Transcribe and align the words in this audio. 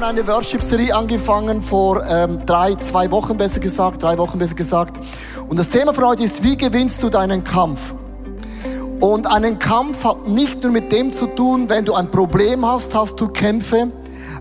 haben 0.00 0.16
eine 0.16 0.26
Worship-Serie 0.26 0.94
angefangen 0.94 1.60
vor 1.60 2.02
ähm, 2.08 2.46
drei, 2.46 2.74
zwei 2.76 3.10
Wochen 3.10 3.36
besser 3.36 3.60
gesagt, 3.60 4.02
drei 4.02 4.16
Wochen 4.16 4.38
besser 4.38 4.54
gesagt. 4.54 4.98
Und 5.46 5.58
das 5.58 5.68
Thema 5.68 5.92
von 5.92 6.06
heute 6.06 6.22
ist, 6.22 6.42
wie 6.42 6.56
gewinnst 6.56 7.02
du 7.02 7.10
deinen 7.10 7.44
Kampf? 7.44 7.92
Und 9.00 9.26
einen 9.26 9.58
Kampf 9.58 10.04
hat 10.04 10.26
nicht 10.26 10.62
nur 10.62 10.72
mit 10.72 10.90
dem 10.90 11.12
zu 11.12 11.26
tun, 11.26 11.68
wenn 11.68 11.84
du 11.84 11.92
ein 11.92 12.10
Problem 12.10 12.64
hast, 12.64 12.94
hast 12.94 13.20
du 13.20 13.28
Kämpfe. 13.28 13.90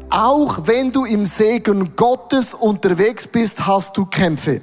Auch 0.10 0.60
wenn 0.64 0.94
du 0.94 1.04
im 1.04 1.26
Segen 1.26 1.94
Gottes 1.98 2.54
unterwegs 2.54 3.28
bist, 3.28 3.68
hast 3.68 3.98
du 3.98 4.06
Kämpfe. 4.06 4.62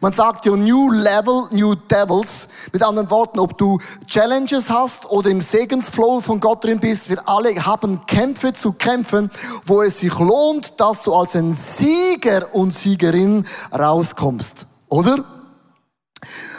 Man 0.00 0.12
sagt 0.12 0.46
ja 0.46 0.56
New 0.56 0.90
Level, 0.90 1.48
New 1.50 1.74
Devils. 1.74 2.48
Mit 2.72 2.82
anderen 2.82 3.10
Worten, 3.10 3.38
ob 3.38 3.58
du 3.58 3.78
Challenges 4.06 4.70
hast 4.70 5.10
oder 5.10 5.30
im 5.30 5.40
Segensflow 5.40 6.20
von 6.20 6.40
Gott 6.40 6.64
drin 6.64 6.80
bist, 6.80 7.10
wir 7.10 7.28
alle 7.28 7.54
haben 7.64 8.06
Kämpfe 8.06 8.52
zu 8.52 8.72
kämpfen, 8.72 9.30
wo 9.66 9.82
es 9.82 10.00
sich 10.00 10.18
lohnt, 10.18 10.80
dass 10.80 11.02
du 11.02 11.14
als 11.14 11.36
ein 11.36 11.54
Sieger 11.54 12.54
und 12.54 12.72
Siegerin 12.72 13.46
rauskommst. 13.72 14.66
Oder? 14.88 15.24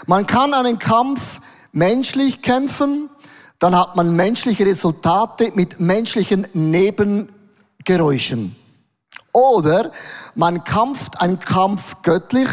Man 0.06 0.28
kann 0.28 0.54
einen 0.54 0.80
Kampf 0.80 1.40
menschlich 1.72 2.42
kämpfen, 2.42 3.10
dann 3.60 3.76
hat 3.76 3.96
man 3.96 4.16
menschliche 4.16 4.66
Resultate 4.66 5.52
mit 5.56 5.80
menschlichen 5.80 6.48
Nebengeräuschen. 6.54 8.56
Oder 9.32 9.92
man 10.34 10.64
kämpft 10.64 11.20
einen 11.20 11.40
Kampf 11.40 11.98
göttlich, 12.04 12.50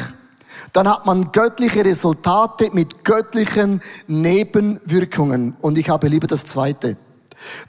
dann 0.72 0.88
hat 0.88 1.06
man 1.06 1.32
göttliche 1.32 1.84
Resultate 1.84 2.70
mit 2.72 3.04
göttlichen 3.04 3.82
Nebenwirkungen. 4.06 5.56
Und 5.60 5.78
ich 5.78 5.88
habe 5.88 6.08
lieber 6.08 6.26
das 6.26 6.44
Zweite. 6.44 6.96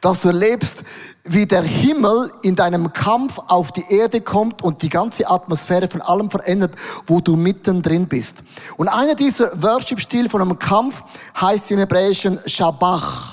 Dass 0.02 0.22
du 0.22 0.28
erlebst, 0.28 0.84
wie 1.24 1.48
der 1.48 1.64
Himmel 1.64 2.32
in 2.44 2.56
deinem 2.56 2.94
Kampf 2.94 3.40
auf 3.48 3.72
die 3.72 3.86
Erde 3.90 4.22
kommt 4.22 4.62
und 4.62 4.84
die 4.84 4.90
ganze 4.90 5.28
Atmosphäre 5.28 5.88
von 5.88 6.02
allem 6.02 6.30
verändert, 6.30 6.76
wo 7.08 7.22
du 7.22 7.36
mittendrin 7.36 8.08
bist. 8.08 8.44
Und 8.78 8.88
einer 8.88 9.16
dieser 9.16 9.62
Worship-Stil 9.64 10.30
von 10.30 10.42
einem 10.42 10.60
Kampf 10.60 11.04
heißt 11.40 11.72
im 11.72 11.80
Hebräischen 11.80 12.40
Shabach. 12.46 13.33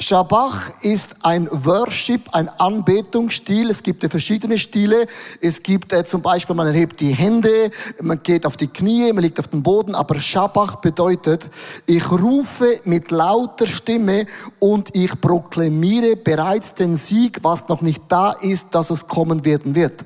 Shabach 0.00 0.70
ist 0.82 1.16
ein 1.24 1.48
Worship, 1.50 2.32
ein 2.32 2.48
Anbetungsstil. 2.48 3.68
Es 3.68 3.82
gibt 3.82 4.08
verschiedene 4.08 4.56
Stile. 4.56 5.08
Es 5.40 5.60
gibt 5.60 5.92
äh, 5.92 6.04
zum 6.04 6.22
Beispiel, 6.22 6.54
man 6.54 6.68
erhebt 6.68 7.00
die 7.00 7.12
Hände, 7.12 7.72
man 8.00 8.22
geht 8.22 8.46
auf 8.46 8.56
die 8.56 8.68
Knie, 8.68 9.12
man 9.12 9.24
liegt 9.24 9.40
auf 9.40 9.48
dem 9.48 9.64
Boden. 9.64 9.96
Aber 9.96 10.14
Shabach 10.20 10.76
bedeutet, 10.76 11.50
ich 11.86 12.08
rufe 12.12 12.80
mit 12.84 13.10
lauter 13.10 13.66
Stimme 13.66 14.26
und 14.60 14.94
ich 14.94 15.20
proklamiere 15.20 16.14
bereits 16.14 16.74
den 16.74 16.96
Sieg, 16.96 17.40
was 17.42 17.68
noch 17.68 17.80
nicht 17.80 18.02
da 18.06 18.30
ist, 18.30 18.76
dass 18.76 18.90
es 18.90 19.08
kommen 19.08 19.44
werden 19.44 19.74
wird. 19.74 20.04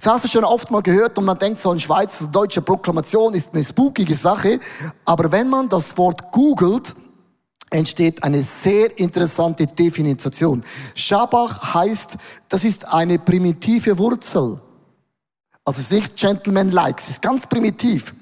Das 0.00 0.14
hast 0.14 0.24
du 0.24 0.28
schon 0.28 0.44
oft 0.44 0.70
mal 0.70 0.82
gehört 0.82 1.18
und 1.18 1.24
man 1.24 1.36
denkt 1.36 1.58
so, 1.58 1.72
ein 1.72 1.80
Schweizer 1.80 2.28
deutsche 2.28 2.62
Proklamation 2.62 3.34
ist 3.34 3.54
eine 3.54 3.64
spookige 3.64 4.14
Sache. 4.14 4.60
Aber 5.04 5.32
wenn 5.32 5.48
man 5.48 5.68
das 5.68 5.98
Wort 5.98 6.30
googelt, 6.30 6.94
entsteht 7.70 8.22
eine 8.22 8.42
sehr 8.42 8.98
interessante 8.98 9.66
Definition. 9.66 10.64
Schabach 10.94 11.74
heißt, 11.74 12.16
das 12.48 12.64
ist 12.64 12.86
eine 12.86 13.18
primitive 13.18 13.96
Wurzel. 13.98 14.60
Also 15.64 15.80
es 15.80 15.90
ist 15.90 15.92
nicht 15.92 16.16
gentleman-like, 16.16 16.98
es 16.98 17.10
ist 17.10 17.22
ganz 17.22 17.46
primitiv. 17.46 18.14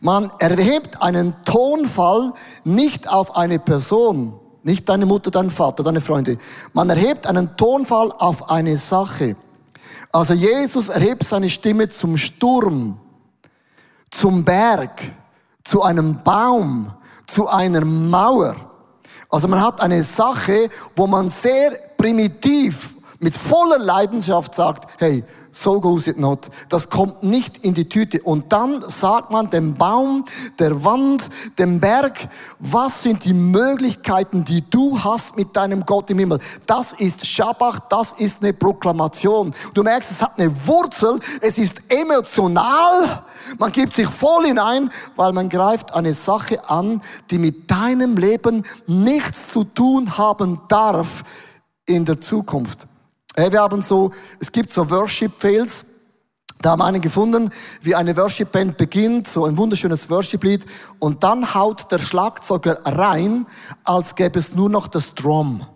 Man 0.00 0.30
erhebt 0.40 1.00
einen 1.00 1.34
Tonfall 1.44 2.32
nicht 2.64 3.08
auf 3.08 3.36
eine 3.36 3.58
Person, 3.58 4.34
nicht 4.62 4.88
deine 4.88 5.06
Mutter, 5.06 5.30
dein 5.30 5.50
Vater, 5.50 5.84
deine 5.84 6.00
Freunde. 6.00 6.38
Man 6.72 6.90
erhebt 6.90 7.26
einen 7.26 7.56
Tonfall 7.56 8.12
auf 8.18 8.50
eine 8.50 8.76
Sache. 8.76 9.36
Also 10.10 10.34
Jesus 10.34 10.88
erhebt 10.88 11.24
seine 11.24 11.48
Stimme 11.48 11.88
zum 11.88 12.16
Sturm, 12.16 12.98
zum 14.10 14.44
Berg, 14.44 15.00
zu 15.64 15.82
einem 15.82 16.22
Baum, 16.22 16.92
zu 17.26 17.48
einer 17.48 17.84
Mauer. 17.84 18.71
Also 19.32 19.48
man 19.48 19.62
hat 19.62 19.80
eine 19.80 20.02
Sache, 20.02 20.68
wo 20.94 21.06
man 21.06 21.30
sehr 21.30 21.70
primitiv 21.96 22.94
mit 23.22 23.36
voller 23.36 23.78
Leidenschaft 23.78 24.54
sagt, 24.54 24.88
hey, 24.98 25.24
so 25.52 25.80
goes 25.80 26.08
it 26.08 26.18
not. 26.18 26.50
Das 26.68 26.90
kommt 26.90 27.22
nicht 27.22 27.58
in 27.58 27.72
die 27.72 27.88
Tüte. 27.88 28.20
Und 28.22 28.52
dann 28.52 28.82
sagt 28.88 29.30
man 29.30 29.48
dem 29.48 29.74
Baum, 29.74 30.24
der 30.58 30.82
Wand, 30.82 31.30
dem 31.58 31.78
Berg, 31.78 32.28
was 32.58 33.04
sind 33.04 33.24
die 33.24 33.34
Möglichkeiten, 33.34 34.44
die 34.44 34.68
du 34.68 35.04
hast 35.04 35.36
mit 35.36 35.54
deinem 35.54 35.86
Gott 35.86 36.10
im 36.10 36.18
Himmel. 36.18 36.40
Das 36.66 36.92
ist 36.94 37.24
Schabach, 37.24 37.78
das 37.90 38.12
ist 38.12 38.42
eine 38.42 38.52
Proklamation. 38.52 39.54
Du 39.72 39.84
merkst, 39.84 40.10
es 40.10 40.20
hat 40.20 40.38
eine 40.38 40.50
Wurzel, 40.66 41.20
es 41.40 41.58
ist 41.58 41.80
emotional, 41.88 43.22
man 43.58 43.70
gibt 43.70 43.92
sich 43.92 44.08
voll 44.08 44.46
hinein, 44.46 44.90
weil 45.14 45.32
man 45.32 45.48
greift 45.48 45.94
eine 45.94 46.14
Sache 46.14 46.68
an, 46.68 47.02
die 47.30 47.38
mit 47.38 47.70
deinem 47.70 48.16
Leben 48.16 48.64
nichts 48.86 49.48
zu 49.48 49.62
tun 49.62 50.18
haben 50.18 50.62
darf 50.68 51.22
in 51.86 52.04
der 52.04 52.20
Zukunft. 52.20 52.88
Hey, 53.34 53.50
wir 53.50 53.62
haben 53.62 53.80
so, 53.80 54.12
es 54.40 54.52
gibt 54.52 54.70
so 54.70 54.90
Worship-Fails. 54.90 55.86
Da 56.60 56.72
haben 56.72 56.82
einen 56.82 57.00
gefunden, 57.00 57.50
wie 57.80 57.94
eine 57.94 58.14
Worship-Band 58.14 58.76
beginnt, 58.76 59.26
so 59.26 59.46
ein 59.46 59.56
wunderschönes 59.56 60.10
Worship-Lied. 60.10 60.66
Und 60.98 61.24
dann 61.24 61.54
haut 61.54 61.90
der 61.90 61.98
Schlagzeuger 61.98 62.80
rein, 62.84 63.46
als 63.84 64.14
gäbe 64.16 64.38
es 64.38 64.54
nur 64.54 64.68
noch 64.68 64.86
das 64.86 65.14
Drum. 65.14 65.66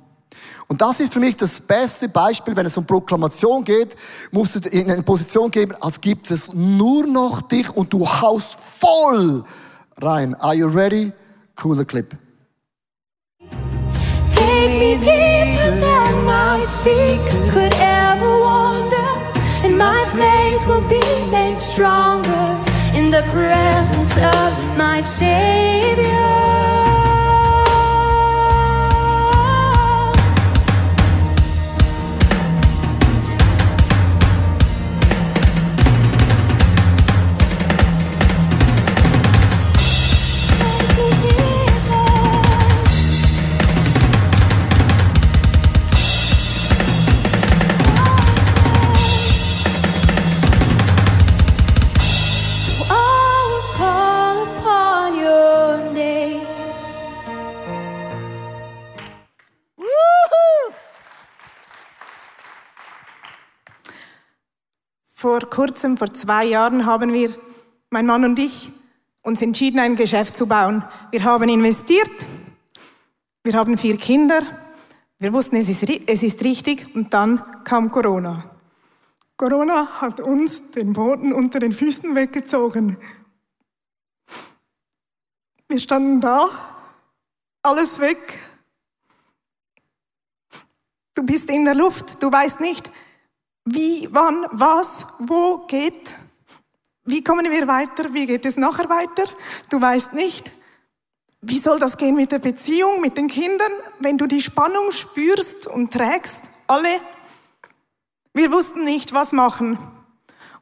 Und 0.68 0.82
das 0.82 1.00
ist 1.00 1.14
für 1.14 1.20
mich 1.20 1.36
das 1.36 1.60
beste 1.60 2.10
Beispiel, 2.10 2.54
wenn 2.56 2.66
es 2.66 2.76
um 2.76 2.84
Proklamation 2.84 3.64
geht, 3.64 3.96
musst 4.32 4.56
du 4.56 4.68
in 4.68 4.90
eine 4.90 5.02
Position 5.02 5.50
geben, 5.50 5.74
als 5.80 6.00
gibt 6.00 6.30
es 6.30 6.52
nur 6.52 7.06
noch 7.06 7.40
dich 7.40 7.74
und 7.74 7.90
du 7.90 8.06
haust 8.06 8.58
voll 8.60 9.44
rein. 10.02 10.34
Are 10.34 10.54
you 10.54 10.66
ready? 10.66 11.10
Cooler 11.54 11.86
Clip. 11.86 12.14
Take 14.28 14.78
me 14.78 14.98
deeper 14.98 15.95
my 16.26 16.60
feet 16.82 17.20
could 17.52 17.72
ever 17.74 18.40
wander, 18.40 19.10
and 19.64 19.78
my 19.78 20.04
faith 20.06 20.66
will 20.66 20.86
be 20.88 21.06
made 21.30 21.56
stronger 21.56 22.46
in 22.98 23.12
the 23.12 23.22
presence 23.30 24.10
of 24.16 24.76
my 24.76 25.00
Savior. 25.00 26.35
Vor 65.38 65.50
kurzem, 65.50 65.98
vor 65.98 66.14
zwei 66.14 66.46
Jahren, 66.46 66.86
haben 66.86 67.12
wir, 67.12 67.28
mein 67.90 68.06
Mann 68.06 68.24
und 68.24 68.38
ich, 68.38 68.72
uns 69.20 69.42
entschieden, 69.42 69.78
ein 69.78 69.94
Geschäft 69.94 70.34
zu 70.34 70.46
bauen. 70.46 70.82
Wir 71.10 71.24
haben 71.24 71.50
investiert, 71.50 72.08
wir 73.44 73.52
haben 73.52 73.76
vier 73.76 73.98
Kinder, 73.98 74.40
wir 75.18 75.34
wussten, 75.34 75.56
es 75.56 75.68
ist, 75.68 75.82
es 76.06 76.22
ist 76.22 76.42
richtig 76.42 76.94
und 76.94 77.12
dann 77.12 77.42
kam 77.64 77.90
Corona. 77.90 78.50
Corona 79.36 80.00
hat 80.00 80.20
uns 80.20 80.70
den 80.70 80.94
Boden 80.94 81.34
unter 81.34 81.58
den 81.58 81.72
Füßen 81.72 82.14
weggezogen. 82.14 82.96
Wir 85.68 85.80
standen 85.80 86.22
da, 86.22 86.48
alles 87.62 87.98
weg. 88.00 88.38
Du 91.12 91.26
bist 91.26 91.50
in 91.50 91.66
der 91.66 91.74
Luft, 91.74 92.22
du 92.22 92.32
weißt 92.32 92.60
nicht, 92.60 92.90
wie, 93.66 94.08
wann, 94.12 94.46
was, 94.52 95.04
wo 95.18 95.58
geht. 95.66 96.14
Wie 97.04 97.22
kommen 97.22 97.50
wir 97.50 97.66
weiter? 97.66 98.14
Wie 98.14 98.26
geht 98.26 98.46
es 98.46 98.56
nachher 98.56 98.88
weiter? 98.88 99.24
Du 99.70 99.80
weißt 99.80 100.12
nicht. 100.14 100.52
Wie 101.42 101.58
soll 101.58 101.78
das 101.78 101.96
gehen 101.98 102.14
mit 102.14 102.32
der 102.32 102.38
Beziehung, 102.38 103.00
mit 103.00 103.16
den 103.16 103.28
Kindern, 103.28 103.72
wenn 103.98 104.18
du 104.18 104.26
die 104.26 104.40
Spannung 104.40 104.92
spürst 104.92 105.66
und 105.66 105.92
trägst? 105.92 106.42
Alle. 106.66 107.00
Wir 108.32 108.52
wussten 108.52 108.84
nicht, 108.84 109.12
was 109.12 109.32
machen. 109.32 109.78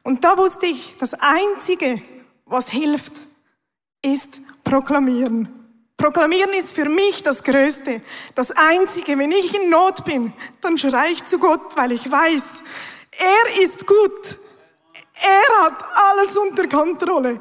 Und 0.03 0.23
da 0.23 0.37
wusste 0.37 0.65
ich, 0.65 0.95
das 0.99 1.13
Einzige, 1.13 2.01
was 2.45 2.69
hilft, 2.69 3.13
ist 4.01 4.41
proklamieren. 4.63 5.65
Proklamieren 5.97 6.51
ist 6.53 6.73
für 6.73 6.89
mich 6.89 7.23
das 7.23 7.43
Größte. 7.43 8.01
Das 8.35 8.51
Einzige, 8.51 9.17
wenn 9.17 9.31
ich 9.31 9.55
in 9.55 9.69
Not 9.69 10.03
bin, 10.03 10.33
dann 10.61 10.77
schreie 10.77 11.13
ich 11.13 11.23
zu 11.23 11.39
Gott, 11.39 11.75
weil 11.77 11.93
ich 11.93 12.11
weiß, 12.11 12.43
Er 13.17 13.61
ist 13.61 13.85
gut. 13.85 14.37
Er 15.21 15.63
hat 15.63 15.83
alles 15.95 16.35
unter 16.37 16.67
Kontrolle. 16.67 17.39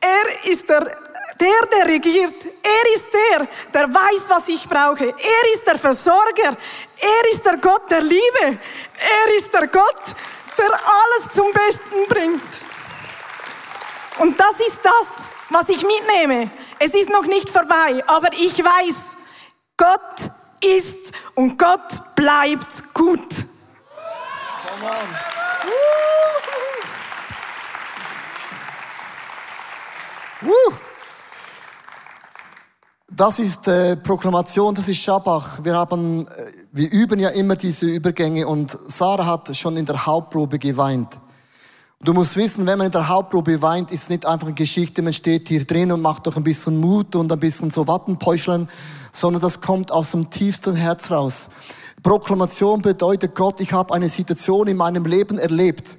Er 0.00 0.50
ist 0.50 0.68
der, 0.68 0.80
der, 1.40 1.66
der 1.72 1.86
regiert. 1.86 2.44
Er 2.62 2.94
ist 2.94 3.06
der, 3.12 3.48
der 3.72 3.94
weiß, 3.94 4.28
was 4.28 4.48
ich 4.48 4.68
brauche. 4.68 5.06
Er 5.06 5.54
ist 5.54 5.66
der 5.66 5.78
Versorger. 5.78 6.56
Er 6.98 7.32
ist 7.32 7.44
der 7.44 7.56
Gott 7.56 7.90
der 7.90 8.02
Liebe. 8.02 8.44
Er 8.44 9.36
ist 9.36 9.52
der 9.52 9.66
Gott, 9.68 10.02
der 10.58 10.70
alles 10.70 11.34
zum 11.34 11.52
Besten 11.52 12.06
bringt. 12.08 12.42
Und 14.18 14.38
das 14.38 14.60
ist 14.60 14.80
das, 14.82 15.26
was 15.50 15.68
ich 15.68 15.84
mitnehme. 15.84 16.50
Es 16.78 16.94
ist 16.94 17.10
noch 17.10 17.26
nicht 17.26 17.48
vorbei, 17.48 18.02
aber 18.06 18.32
ich 18.32 18.62
weiß, 18.62 19.16
Gott 19.76 20.30
ist 20.60 21.12
und 21.34 21.58
Gott 21.58 22.14
bleibt 22.14 22.94
gut. 22.94 23.45
Come 24.78 24.90
on. 24.90 24.96
Das 33.08 33.38
ist 33.38 33.66
äh, 33.68 33.96
Proklamation, 33.96 34.74
das 34.74 34.88
ist 34.88 34.98
Schabach. 34.98 35.64
Wir 35.64 35.74
haben, 35.74 36.26
äh, 36.26 36.52
wir 36.72 36.92
üben 36.92 37.18
ja 37.18 37.30
immer 37.30 37.56
diese 37.56 37.86
Übergänge 37.86 38.46
und 38.46 38.70
Sarah 38.70 39.24
hat 39.24 39.56
schon 39.56 39.78
in 39.78 39.86
der 39.86 40.04
Hauptprobe 40.04 40.58
geweint. 40.58 41.18
Du 42.02 42.12
musst 42.12 42.36
wissen, 42.36 42.66
wenn 42.66 42.76
man 42.76 42.88
in 42.88 42.92
der 42.92 43.08
Hauptprobe 43.08 43.62
weint, 43.62 43.90
ist 43.90 44.10
nicht 44.10 44.26
einfach 44.26 44.48
eine 44.48 44.54
Geschichte, 44.54 45.00
man 45.00 45.14
steht 45.14 45.48
hier 45.48 45.64
drin 45.64 45.90
und 45.90 46.02
macht 46.02 46.26
doch 46.26 46.36
ein 46.36 46.44
bisschen 46.44 46.78
Mut 46.78 47.16
und 47.16 47.32
ein 47.32 47.40
bisschen 47.40 47.70
so 47.70 47.86
Wattenpäuscheln, 47.86 48.68
sondern 49.12 49.40
das 49.40 49.62
kommt 49.62 49.90
aus 49.90 50.10
dem 50.10 50.28
tiefsten 50.28 50.74
Herz 50.74 51.10
raus. 51.10 51.48
Proklamation 52.06 52.82
bedeutet, 52.82 53.34
Gott, 53.34 53.60
ich 53.60 53.72
habe 53.72 53.92
eine 53.92 54.08
Situation 54.08 54.68
in 54.68 54.76
meinem 54.76 55.06
Leben 55.06 55.40
erlebt 55.40 55.98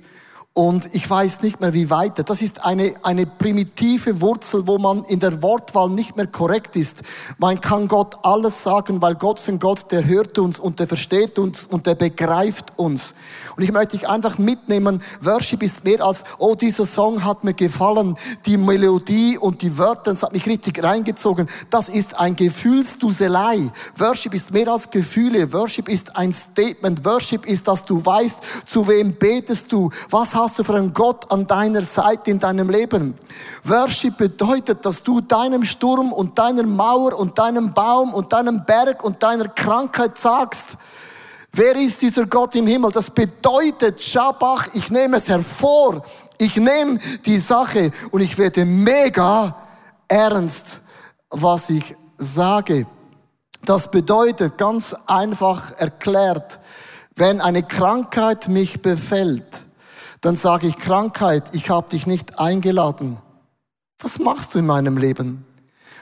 und 0.58 0.96
ich 0.96 1.08
weiß 1.08 1.44
nicht 1.44 1.62
mehr, 1.62 1.76
wie 1.76 1.92
weiter. 1.92 2.24
Das 2.24 2.42
ist 2.42 2.66
eine, 2.66 2.96
eine 3.04 3.28
primitive 3.28 4.22
Wurzel, 4.22 4.66
wo 4.66 4.80
man 4.80 5.04
in 5.04 5.20
der 5.20 5.44
Wortwahl 5.44 5.88
nicht 5.88 6.18
mehr 6.18 6.26
korrekt 6.26 6.76
ist. 6.76 7.04
Man 7.38 7.62
kann 7.62 7.88
Gott 7.88 8.18
alles 8.24 8.64
sagen, 8.64 9.00
weil 9.00 9.14
Gott 9.14 9.38
ist 9.38 9.50
ein 9.50 9.60
Gott, 9.60 9.92
der 9.92 10.08
hört 10.08 10.40
uns 10.40 10.60
und 10.60 10.80
der 10.80 10.88
versteht 10.88 11.38
uns 11.38 11.68
und 11.68 11.86
der 11.86 11.94
begreift 11.94 12.74
uns. 12.76 13.14
Und 13.56 13.62
ich 13.62 13.72
möchte 13.72 13.98
dich 13.98 14.10
einfach 14.10 14.40
mitnehmen, 14.40 15.04
Worship 15.22 15.62
ist 15.62 15.84
mehr 15.84 16.04
als, 16.04 16.24
oh, 16.40 16.56
dieser 16.56 16.88
Song 16.88 17.24
hat 17.24 17.44
mir 17.44 17.54
gefallen, 17.54 18.18
die 18.48 18.58
Melodie 18.58 19.38
und 19.38 19.62
die 19.62 19.78
Wörter, 19.78 20.10
das 20.10 20.24
hat 20.24 20.34
mich 20.34 20.48
richtig 20.48 20.82
reingezogen. 20.82 21.48
Das 21.70 21.88
ist 21.88 22.20
ein 22.20 22.36
Gefühlsduselei. 22.36 23.72
Worship 24.00 24.34
ist 24.34 24.50
mehr 24.50 24.70
als 24.70 24.90
Gefühle. 24.90 25.54
Worship 25.54 25.88
ist 25.88 26.16
ein 26.16 26.34
Statement. 26.34 27.06
Worship 27.06 27.46
ist, 27.46 27.68
dass 27.68 27.86
du 27.86 28.04
weißt, 28.04 28.40
zu 28.66 28.88
wem 28.88 29.14
betest 29.14 29.72
du, 29.72 29.92
was 30.10 30.34
hast 30.34 30.47
hast 30.48 30.60
du 30.60 30.64
für 30.64 30.76
einen 30.76 30.94
Gott 30.94 31.30
an 31.30 31.46
deiner 31.46 31.84
Seite 31.84 32.32
in 32.32 32.40
deinem 32.40 32.70
Leben? 32.70 33.16
Worship 33.66 34.16
bedeutet, 34.16 34.86
dass 34.86 35.04
du 35.04 35.20
deinem 35.20 35.66
Sturm 35.66 36.14
und 36.14 36.40
deiner 36.40 36.64
Mauer 36.64 37.20
und 37.20 37.38
deinem 37.38 37.74
Baum 37.74 38.14
und 38.14 38.32
deinem 38.32 38.64
Berg 38.64 39.04
und 39.04 39.22
deiner 39.22 39.50
Krankheit 39.50 40.18
sagst, 40.18 40.78
wer 41.52 41.76
ist 41.76 42.02
dieser 42.02 42.26
Gott 42.28 42.56
im 42.56 42.66
Himmel? 42.66 42.94
Das 42.94 43.10
bedeutet, 43.10 44.02
Schabach, 44.02 44.68
ich 44.72 44.90
nehme 44.90 45.18
es 45.18 45.28
hervor, 45.28 46.02
ich 46.38 46.56
nehme 46.56 46.98
die 47.26 47.40
Sache 47.40 47.92
und 48.12 48.22
ich 48.22 48.38
werde 48.38 48.64
mega 48.64 49.54
ernst, 50.08 50.80
was 51.30 51.70
ich 51.70 51.94
sage. 52.16 52.88
Das 53.66 53.92
bedeutet, 53.92 54.58
ganz 54.58 54.96
einfach 55.08 55.74
erklärt, 55.78 56.62
wenn 57.18 57.42
eine 57.42 57.64
Krankheit 57.64 58.48
mich 58.48 58.82
befällt, 58.82 59.67
dann 60.22 60.36
sage 60.36 60.68
ich 60.68 60.78
Krankheit, 60.78 61.54
ich 61.54 61.70
habe 61.70 61.90
dich 61.90 62.08
nicht 62.08 62.40
eingeladen. 62.40 63.18
Was 64.00 64.20
machst 64.20 64.54
du 64.54 64.60
in 64.60 64.66
meinem 64.66 64.98
Leben? 64.98 65.46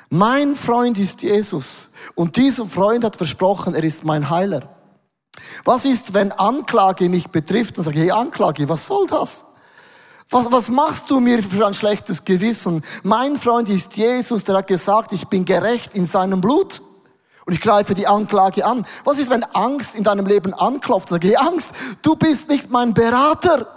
Mein 0.09 0.55
Freund 0.55 0.99
ist 0.99 1.23
Jesus 1.23 1.89
und 2.13 2.35
dieser 2.37 2.65
Freund 2.65 3.03
hat 3.03 3.15
versprochen, 3.15 3.73
er 3.73 3.83
ist 3.83 4.05
mein 4.05 4.29
Heiler. 4.29 4.69
Was 5.63 5.85
ist, 5.85 6.13
wenn 6.13 6.31
Anklage 6.31 7.09
mich 7.09 7.29
betrifft? 7.29 7.77
Dann 7.77 7.85
sage 7.85 7.97
ich, 7.97 8.03
hey 8.03 8.11
Anklage, 8.11 8.69
was 8.69 8.85
soll 8.85 9.07
das? 9.07 9.45
Was, 10.29 10.51
was 10.51 10.69
machst 10.69 11.09
du 11.09 11.19
mir 11.19 11.43
für 11.43 11.65
ein 11.67 11.73
schlechtes 11.73 12.23
Gewissen? 12.23 12.83
Mein 13.03 13.37
Freund 13.37 13.69
ist 13.69 13.95
Jesus, 13.97 14.43
der 14.43 14.57
hat 14.57 14.67
gesagt, 14.67 15.11
ich 15.11 15.27
bin 15.27 15.45
gerecht 15.45 15.93
in 15.93 16.05
seinem 16.05 16.41
Blut. 16.41 16.81
Und 17.45 17.53
ich 17.53 17.61
greife 17.61 17.93
die 17.93 18.07
Anklage 18.07 18.65
an. 18.65 18.87
Was 19.03 19.19
ist, 19.19 19.29
wenn 19.29 19.43
Angst 19.43 19.93
in 19.93 20.03
deinem 20.03 20.25
Leben 20.25 20.53
anklopft? 20.55 21.09
Sage 21.09 21.27
ich, 21.27 21.37
hey 21.37 21.47
Angst, 21.47 21.71
du 22.01 22.15
bist 22.15 22.49
nicht 22.49 22.71
mein 22.71 22.95
Berater 22.95 23.67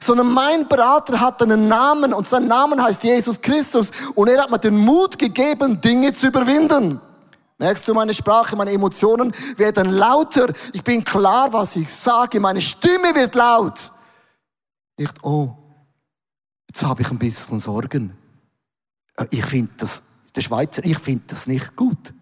sondern 0.00 0.32
mein 0.32 0.68
Berater 0.68 1.20
hat 1.20 1.42
einen 1.42 1.68
Namen 1.68 2.12
und 2.12 2.26
sein 2.26 2.46
Name 2.46 2.82
heißt 2.82 3.02
Jesus 3.04 3.40
Christus 3.40 3.90
und 4.14 4.28
er 4.28 4.42
hat 4.42 4.50
mir 4.50 4.58
den 4.58 4.76
Mut 4.76 5.18
gegeben, 5.18 5.80
Dinge 5.80 6.12
zu 6.12 6.26
überwinden. 6.26 7.00
Merkst 7.58 7.88
du 7.88 7.94
meine 7.94 8.14
Sprache, 8.14 8.54
meine 8.54 8.70
Emotionen 8.70 9.34
werden 9.56 9.90
lauter. 9.90 10.52
Ich 10.72 10.84
bin 10.84 11.02
klar, 11.02 11.52
was 11.52 11.74
ich 11.74 11.92
sage. 11.92 12.38
Meine 12.38 12.60
Stimme 12.60 13.14
wird 13.14 13.34
laut. 13.34 13.90
Nicht, 14.96 15.12
oh, 15.24 15.56
jetzt 16.68 16.84
habe 16.84 17.02
ich 17.02 17.10
ein 17.10 17.18
bisschen 17.18 17.58
Sorgen. 17.58 18.16
Äh, 19.16 19.26
ich 19.30 19.44
finde 19.44 19.72
das, 19.76 20.02
der 20.36 20.40
Schweizer, 20.40 20.84
ich 20.84 20.98
finde 20.98 21.24
das 21.26 21.48
nicht 21.48 21.74
gut. 21.74 22.14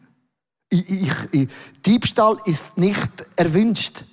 Ich, 0.71 0.89
ich, 0.91 1.13
ich, 1.33 1.49
Diebstahl 1.85 2.39
ist 2.47 2.79
nicht 2.79 3.11
erwünscht. 3.37 4.05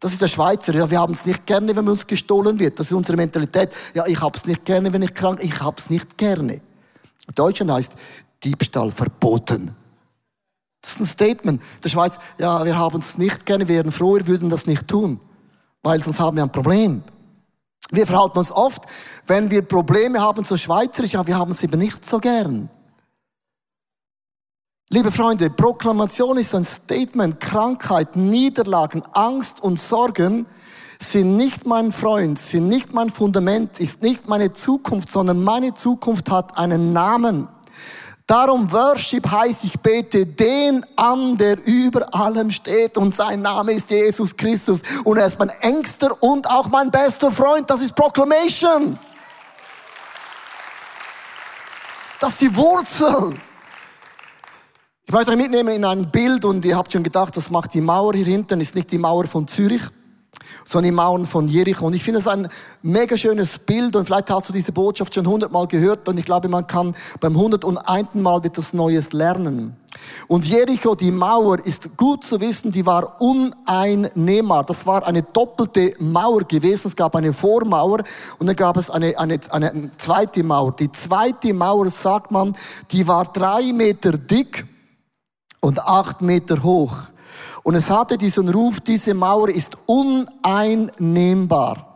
Das 0.00 0.12
ist 0.12 0.22
der 0.22 0.28
Schweizer. 0.28 0.74
Ja, 0.74 0.90
wir 0.90 1.00
haben 1.00 1.12
es 1.12 1.26
nicht 1.26 1.44
gerne, 1.46 1.74
wenn 1.74 1.88
uns 1.88 2.06
gestohlen 2.06 2.58
wird. 2.58 2.78
Das 2.78 2.86
ist 2.86 2.92
unsere 2.92 3.16
Mentalität. 3.16 3.70
Ja, 3.94 4.06
ich 4.06 4.20
habe 4.20 4.36
es 4.36 4.46
nicht 4.46 4.64
gerne, 4.64 4.92
wenn 4.92 5.02
ich 5.02 5.14
krank. 5.14 5.40
Ich 5.42 5.60
habe 5.60 5.76
es 5.78 5.90
nicht 5.90 6.16
gerne. 6.16 6.60
Deutschland 7.34 7.72
heißt 7.72 7.92
Diebstahl 8.44 8.90
verboten. 8.90 9.74
Das 10.80 10.92
ist 10.92 11.00
ein 11.00 11.06
Statement. 11.06 11.62
Der 11.82 11.88
Schweiz, 11.88 12.18
ja, 12.38 12.64
wir 12.64 12.78
haben 12.78 13.00
es 13.00 13.18
nicht 13.18 13.44
gerne, 13.44 13.66
wir 13.66 13.76
wären 13.76 13.92
froh, 13.92 14.14
wir 14.14 14.26
würden 14.26 14.48
das 14.48 14.66
nicht 14.66 14.86
tun, 14.86 15.20
weil 15.82 16.02
sonst 16.02 16.20
haben 16.20 16.36
wir 16.36 16.44
ein 16.44 16.52
Problem. 16.52 17.02
Wir 17.90 18.06
verhalten 18.06 18.38
uns 18.38 18.52
oft, 18.52 18.84
wenn 19.26 19.50
wir 19.50 19.62
Probleme 19.62 20.20
haben, 20.20 20.44
so 20.44 20.56
schweizerisch, 20.56 21.12
ja, 21.12 21.26
wir 21.26 21.36
haben 21.36 21.52
es 21.52 21.62
eben 21.62 21.78
nicht 21.78 22.04
so 22.04 22.18
gern. 22.18 22.70
Liebe 24.90 25.12
Freunde, 25.12 25.50
Proklamation 25.50 26.38
ist 26.38 26.54
ein 26.54 26.64
Statement. 26.64 27.38
Krankheit, 27.40 28.16
Niederlagen, 28.16 29.02
Angst 29.12 29.62
und 29.62 29.78
Sorgen 29.78 30.46
sind 30.98 31.36
nicht 31.36 31.66
mein 31.66 31.92
Freund, 31.92 32.38
sind 32.38 32.70
nicht 32.70 32.94
mein 32.94 33.10
Fundament, 33.10 33.80
ist 33.80 34.00
nicht 34.02 34.30
meine 34.30 34.54
Zukunft, 34.54 35.10
sondern 35.10 35.44
meine 35.44 35.74
Zukunft 35.74 36.30
hat 36.30 36.56
einen 36.56 36.94
Namen. 36.94 37.48
Darum 38.26 38.72
Worship 38.72 39.30
heißt, 39.30 39.64
ich 39.64 39.78
bete 39.78 40.24
den 40.24 40.86
an, 40.96 41.36
der 41.36 41.62
über 41.66 42.14
allem 42.14 42.50
steht 42.50 42.96
und 42.96 43.14
sein 43.14 43.42
Name 43.42 43.72
ist 43.72 43.90
Jesus 43.90 44.34
Christus 44.34 44.80
und 45.04 45.18
er 45.18 45.26
ist 45.26 45.38
mein 45.38 45.50
engster 45.60 46.22
und 46.22 46.48
auch 46.48 46.68
mein 46.68 46.90
bester 46.90 47.30
Freund. 47.30 47.68
Das 47.68 47.82
ist 47.82 47.94
Proclamation. 47.94 48.98
Das 52.20 52.32
ist 52.32 52.40
die 52.40 52.56
Wurzel. 52.56 53.38
Ich 55.08 55.14
möchte 55.14 55.30
euch 55.30 55.38
mitnehmen 55.38 55.74
in 55.74 55.86
ein 55.86 56.10
Bild 56.10 56.44
und 56.44 56.66
ihr 56.66 56.76
habt 56.76 56.92
schon 56.92 57.02
gedacht, 57.02 57.34
das 57.34 57.48
macht 57.48 57.72
die 57.72 57.80
Mauer 57.80 58.12
hier 58.12 58.26
hinten, 58.26 58.60
ist 58.60 58.74
nicht 58.74 58.92
die 58.92 58.98
Mauer 58.98 59.24
von 59.24 59.48
Zürich, 59.48 59.80
sondern 60.66 60.90
die 60.90 60.96
Mauern 60.96 61.24
von 61.24 61.48
Jericho. 61.48 61.86
Und 61.86 61.94
ich 61.94 62.04
finde 62.04 62.20
es 62.20 62.28
ein 62.28 62.46
mega 62.82 63.16
schönes 63.16 63.58
Bild 63.58 63.96
und 63.96 64.04
vielleicht 64.04 64.28
hast 64.28 64.50
du 64.50 64.52
diese 64.52 64.70
Botschaft 64.70 65.14
schon 65.14 65.26
hundertmal 65.26 65.66
gehört 65.66 66.10
und 66.10 66.18
ich 66.18 66.26
glaube, 66.26 66.50
man 66.50 66.66
kann 66.66 66.94
beim 67.20 67.38
hundertundzeinten 67.38 68.20
Mal 68.20 68.44
etwas 68.44 68.74
Neues 68.74 69.14
lernen. 69.14 69.74
Und 70.26 70.44
Jericho, 70.44 70.94
die 70.94 71.10
Mauer, 71.10 71.64
ist 71.64 71.96
gut 71.96 72.22
zu 72.22 72.38
wissen, 72.42 72.70
die 72.70 72.84
war 72.84 73.18
uneinnehmbar. 73.18 74.64
Das 74.64 74.84
war 74.84 75.06
eine 75.06 75.22
doppelte 75.22 75.94
Mauer 76.00 76.44
gewesen. 76.44 76.88
Es 76.88 76.96
gab 76.96 77.16
eine 77.16 77.32
Vormauer 77.32 78.04
und 78.38 78.46
dann 78.46 78.56
gab 78.56 78.76
es 78.76 78.90
eine, 78.90 79.18
eine, 79.18 79.40
eine 79.48 79.90
zweite 79.96 80.44
Mauer. 80.44 80.76
Die 80.76 80.92
zweite 80.92 81.54
Mauer, 81.54 81.88
sagt 81.88 82.30
man, 82.30 82.54
die 82.90 83.08
war 83.08 83.24
drei 83.24 83.72
Meter 83.72 84.12
dick 84.12 84.66
und 85.60 85.80
acht 85.80 86.22
Meter 86.22 86.62
hoch. 86.62 86.96
Und 87.62 87.74
es 87.74 87.90
hatte 87.90 88.16
diesen 88.16 88.48
Ruf, 88.48 88.80
diese 88.80 89.14
Mauer 89.14 89.48
ist 89.48 89.76
uneinnehmbar. 89.86 91.87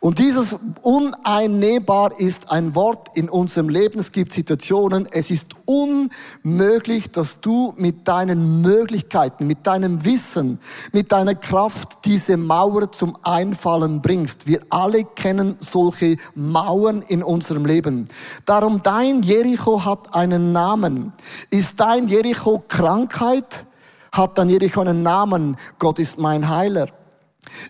Und 0.00 0.18
dieses 0.18 0.56
uneinnehmbar 0.82 2.18
ist 2.18 2.50
ein 2.50 2.74
Wort 2.74 3.16
in 3.16 3.28
unserem 3.28 3.68
Leben. 3.68 3.98
Es 3.98 4.12
gibt 4.12 4.32
Situationen, 4.32 5.08
es 5.10 5.30
ist 5.30 5.46
unmöglich, 5.64 7.10
dass 7.10 7.40
du 7.40 7.74
mit 7.76 8.06
deinen 8.06 8.62
Möglichkeiten, 8.62 9.46
mit 9.46 9.66
deinem 9.66 10.04
Wissen, 10.04 10.58
mit 10.92 11.12
deiner 11.12 11.34
Kraft 11.34 12.04
diese 12.04 12.36
Mauer 12.36 12.92
zum 12.92 13.16
Einfallen 13.22 14.02
bringst. 14.02 14.46
Wir 14.46 14.60
alle 14.70 15.04
kennen 15.04 15.56
solche 15.60 16.16
Mauern 16.34 17.02
in 17.02 17.22
unserem 17.22 17.64
Leben. 17.64 18.08
Darum 18.44 18.82
dein 18.82 19.22
Jericho 19.22 19.84
hat 19.84 20.14
einen 20.14 20.52
Namen. 20.52 21.12
Ist 21.50 21.80
dein 21.80 22.08
Jericho 22.08 22.62
Krankheit? 22.68 23.66
Hat 24.12 24.38
dein 24.38 24.48
Jericho 24.48 24.80
einen 24.80 25.02
Namen? 25.02 25.56
Gott 25.78 25.98
ist 25.98 26.18
mein 26.18 26.48
Heiler. 26.48 26.88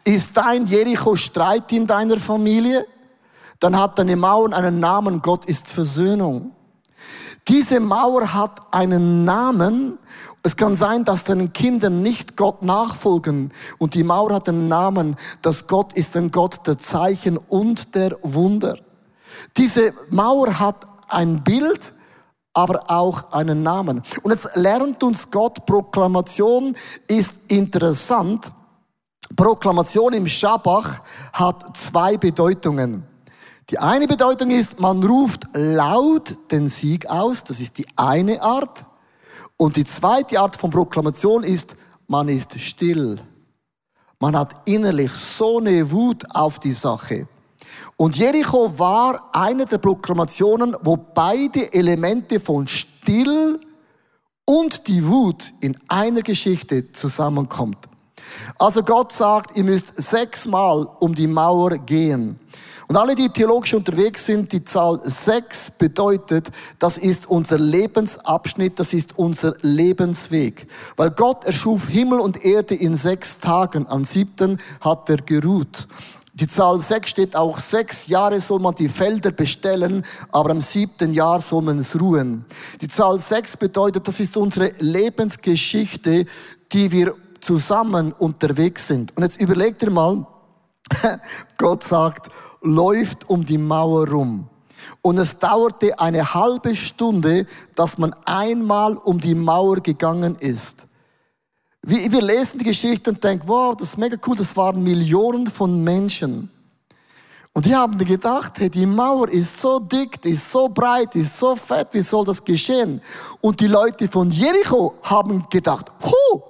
Ist 0.04 0.36
dein 0.36 0.66
Jericho 0.66 1.16
Streit 1.16 1.72
in 1.72 1.86
deiner 1.86 2.18
Familie? 2.18 2.86
Dann 3.60 3.78
hat 3.78 3.98
deine 3.98 4.16
Mauer 4.16 4.52
einen 4.52 4.80
Namen. 4.80 5.22
Gott 5.22 5.44
ist 5.46 5.70
Versöhnung. 5.70 6.52
Diese 7.48 7.78
Mauer 7.78 8.34
hat 8.34 8.60
einen 8.72 9.24
Namen. 9.24 9.98
Es 10.42 10.56
kann 10.56 10.74
sein, 10.74 11.04
dass 11.04 11.24
deinen 11.24 11.52
Kindern 11.52 12.02
nicht 12.02 12.36
Gott 12.36 12.62
nachfolgen. 12.62 13.52
Und 13.78 13.94
die 13.94 14.02
Mauer 14.02 14.34
hat 14.34 14.48
einen 14.48 14.68
Namen, 14.68 15.16
dass 15.42 15.66
Gott 15.66 15.92
ist 15.92 16.16
ein 16.16 16.30
Gott 16.30 16.66
der 16.66 16.78
Zeichen 16.78 17.38
und 17.38 17.94
der 17.94 18.18
Wunder. 18.22 18.78
Diese 19.56 19.92
Mauer 20.10 20.58
hat 20.58 20.86
ein 21.08 21.44
Bild, 21.44 21.92
aber 22.52 22.90
auch 22.90 23.32
einen 23.32 23.62
Namen. 23.62 24.02
Und 24.22 24.32
jetzt 24.32 24.48
lernt 24.54 25.02
uns 25.02 25.30
Gott, 25.30 25.66
Proklamation 25.66 26.74
ist 27.06 27.34
interessant. 27.48 28.50
Proklamation 29.34 30.12
im 30.12 30.28
Schabach 30.28 31.00
hat 31.32 31.76
zwei 31.76 32.16
Bedeutungen. 32.16 33.04
Die 33.70 33.78
eine 33.78 34.06
Bedeutung 34.06 34.50
ist, 34.50 34.78
man 34.80 35.02
ruft 35.02 35.46
laut 35.52 36.36
den 36.52 36.68
Sieg 36.68 37.10
aus, 37.10 37.42
das 37.42 37.58
ist 37.58 37.78
die 37.78 37.86
eine 37.96 38.40
Art. 38.40 38.84
Und 39.56 39.76
die 39.76 39.84
zweite 39.84 40.38
Art 40.38 40.54
von 40.54 40.70
Proklamation 40.70 41.42
ist, 41.42 41.74
man 42.06 42.28
ist 42.28 42.60
still. 42.60 43.20
Man 44.20 44.36
hat 44.36 44.54
innerlich 44.66 45.12
so 45.12 45.58
eine 45.58 45.90
Wut 45.90 46.24
auf 46.34 46.60
die 46.60 46.72
Sache. 46.72 47.26
Und 47.96 48.16
Jericho 48.16 48.78
war 48.78 49.30
eine 49.32 49.66
der 49.66 49.78
Proklamationen, 49.78 50.76
wo 50.82 50.96
beide 50.96 51.72
Elemente 51.72 52.38
von 52.38 52.68
Still 52.68 53.58
und 54.44 54.86
die 54.86 55.06
Wut 55.06 55.52
in 55.60 55.76
einer 55.88 56.22
Geschichte 56.22 56.92
zusammenkommt. 56.92 57.78
Also 58.58 58.82
Gott 58.82 59.12
sagt, 59.12 59.56
ihr 59.56 59.64
müsst 59.64 59.92
sechsmal 59.96 60.88
um 61.00 61.14
die 61.14 61.26
Mauer 61.26 61.78
gehen. 61.78 62.38
Und 62.88 62.96
alle, 62.96 63.16
die 63.16 63.28
theologisch 63.28 63.74
unterwegs 63.74 64.26
sind, 64.26 64.52
die 64.52 64.62
Zahl 64.62 65.00
sechs 65.02 65.72
bedeutet, 65.72 66.52
das 66.78 66.98
ist 66.98 67.28
unser 67.28 67.58
Lebensabschnitt, 67.58 68.78
das 68.78 68.92
ist 68.92 69.18
unser 69.18 69.56
Lebensweg. 69.62 70.68
Weil 70.96 71.10
Gott 71.10 71.44
erschuf 71.44 71.88
Himmel 71.88 72.20
und 72.20 72.44
Erde 72.44 72.76
in 72.76 72.94
sechs 72.94 73.38
Tagen, 73.40 73.86
am 73.88 74.04
siebten 74.04 74.60
hat 74.80 75.10
er 75.10 75.16
geruht. 75.16 75.88
Die 76.38 76.46
Zahl 76.46 76.78
6 76.78 77.08
steht 77.10 77.34
auch, 77.34 77.58
sechs 77.58 78.08
Jahre 78.08 78.42
soll 78.42 78.60
man 78.60 78.74
die 78.74 78.90
Felder 78.90 79.30
bestellen, 79.30 80.04
aber 80.30 80.50
am 80.50 80.60
siebten 80.60 81.14
Jahr 81.14 81.40
soll 81.40 81.62
man 81.62 81.78
es 81.78 81.98
ruhen. 81.98 82.44
Die 82.82 82.88
Zahl 82.88 83.18
6 83.18 83.56
bedeutet, 83.56 84.06
das 84.06 84.20
ist 84.20 84.36
unsere 84.36 84.72
Lebensgeschichte, 84.78 86.26
die 86.72 86.92
wir 86.92 87.14
zusammen 87.40 88.12
unterwegs 88.12 88.86
sind. 88.86 89.16
Und 89.16 89.22
jetzt 89.22 89.40
überlegt 89.40 89.82
ihr 89.82 89.90
mal, 89.90 90.26
Gott 91.58 91.84
sagt, 91.84 92.30
läuft 92.62 93.28
um 93.28 93.44
die 93.44 93.58
Mauer 93.58 94.08
rum. 94.08 94.48
Und 95.02 95.18
es 95.18 95.38
dauerte 95.38 95.98
eine 95.98 96.34
halbe 96.34 96.74
Stunde, 96.74 97.46
dass 97.74 97.98
man 97.98 98.14
einmal 98.24 98.96
um 98.96 99.20
die 99.20 99.34
Mauer 99.34 99.76
gegangen 99.76 100.36
ist. 100.36 100.86
Wir, 101.82 102.22
lesen 102.22 102.58
die 102.58 102.64
Geschichte 102.64 103.10
und 103.10 103.22
denken, 103.22 103.46
wow, 103.46 103.76
das 103.76 103.90
ist 103.90 103.96
mega 103.96 104.16
cool, 104.26 104.34
das 104.34 104.56
waren 104.56 104.82
Millionen 104.82 105.46
von 105.46 105.84
Menschen. 105.84 106.50
Und 107.52 107.64
die 107.64 107.74
haben 107.74 107.96
gedacht, 107.96 108.58
hey, 108.58 108.68
die 108.68 108.84
Mauer 108.84 109.28
ist 109.28 109.60
so 109.60 109.78
dick, 109.78 110.20
die 110.20 110.30
ist 110.30 110.50
so 110.50 110.68
breit, 110.68 111.14
die 111.14 111.20
ist 111.20 111.38
so 111.38 111.54
fett, 111.54 111.88
wie 111.92 112.02
soll 112.02 112.24
das 112.24 112.44
geschehen? 112.44 113.00
Und 113.40 113.60
die 113.60 113.68
Leute 113.68 114.08
von 114.08 114.30
Jericho 114.30 114.94
haben 115.02 115.46
gedacht, 115.48 115.90
huh, 116.02 116.42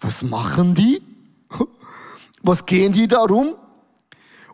was 0.00 0.22
machen 0.22 0.74
die? 0.74 1.02
Was 2.42 2.64
gehen 2.64 2.92
die 2.92 3.08
da 3.08 3.22
rum? 3.22 3.54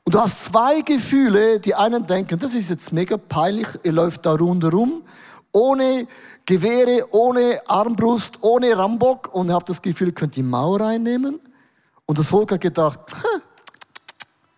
Und 0.04 0.14
du 0.14 0.20
hast 0.20 0.46
zwei 0.46 0.80
Gefühle, 0.80 1.60
die 1.60 1.74
einen 1.74 2.06
denken, 2.06 2.38
das 2.38 2.54
ist 2.54 2.70
jetzt 2.70 2.92
mega 2.92 3.16
peinlich, 3.16 3.68
ihr 3.84 3.92
läuft 3.92 4.26
da 4.26 4.32
rundherum, 4.32 5.02
ohne 5.52 6.08
Gewehre, 6.44 7.06
ohne 7.12 7.60
Armbrust, 7.66 8.38
ohne 8.40 8.76
Rambock 8.76 9.32
und 9.32 9.48
ihr 9.50 9.54
habt 9.54 9.68
das 9.68 9.80
Gefühl, 9.80 10.08
ihr 10.08 10.14
könnt 10.14 10.34
die 10.34 10.42
Mauer 10.42 10.80
einnehmen. 10.80 11.38
Und 12.06 12.18
das 12.18 12.28
Volk 12.28 12.50
hat 12.52 12.60
gedacht, 12.60 12.98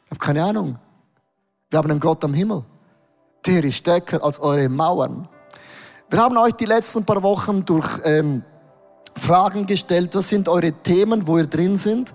ich 0.05 0.11
habe 0.11 0.19
keine 0.19 0.45
Ahnung, 0.45 0.79
wir 1.69 1.79
haben 1.79 1.91
einen 1.91 2.01
Gott 2.01 2.25
am 2.25 2.33
Himmel, 2.33 2.65
der 3.45 3.65
ist 3.65 3.77
stärker 3.77 4.25
als 4.25 4.39
eure 4.39 4.69
Mauern. 4.69 5.29
Wir 6.09 6.21
haben 6.21 6.37
euch 6.39 6.55
die 6.55 6.67
letzten 6.67 7.05
paar 7.05 7.23
Wochen 7.23 7.65
durch 7.65 7.89
ähm, 8.05 8.45
Fragen 9.19 9.67
gestellt, 9.67 10.15
was 10.15 10.29
sind 10.29 10.49
eure 10.49 10.73
Themen, 10.73 11.27
wo 11.27 11.39
ihr 11.39 11.47
drin 11.47 11.77
sind. 11.77 12.15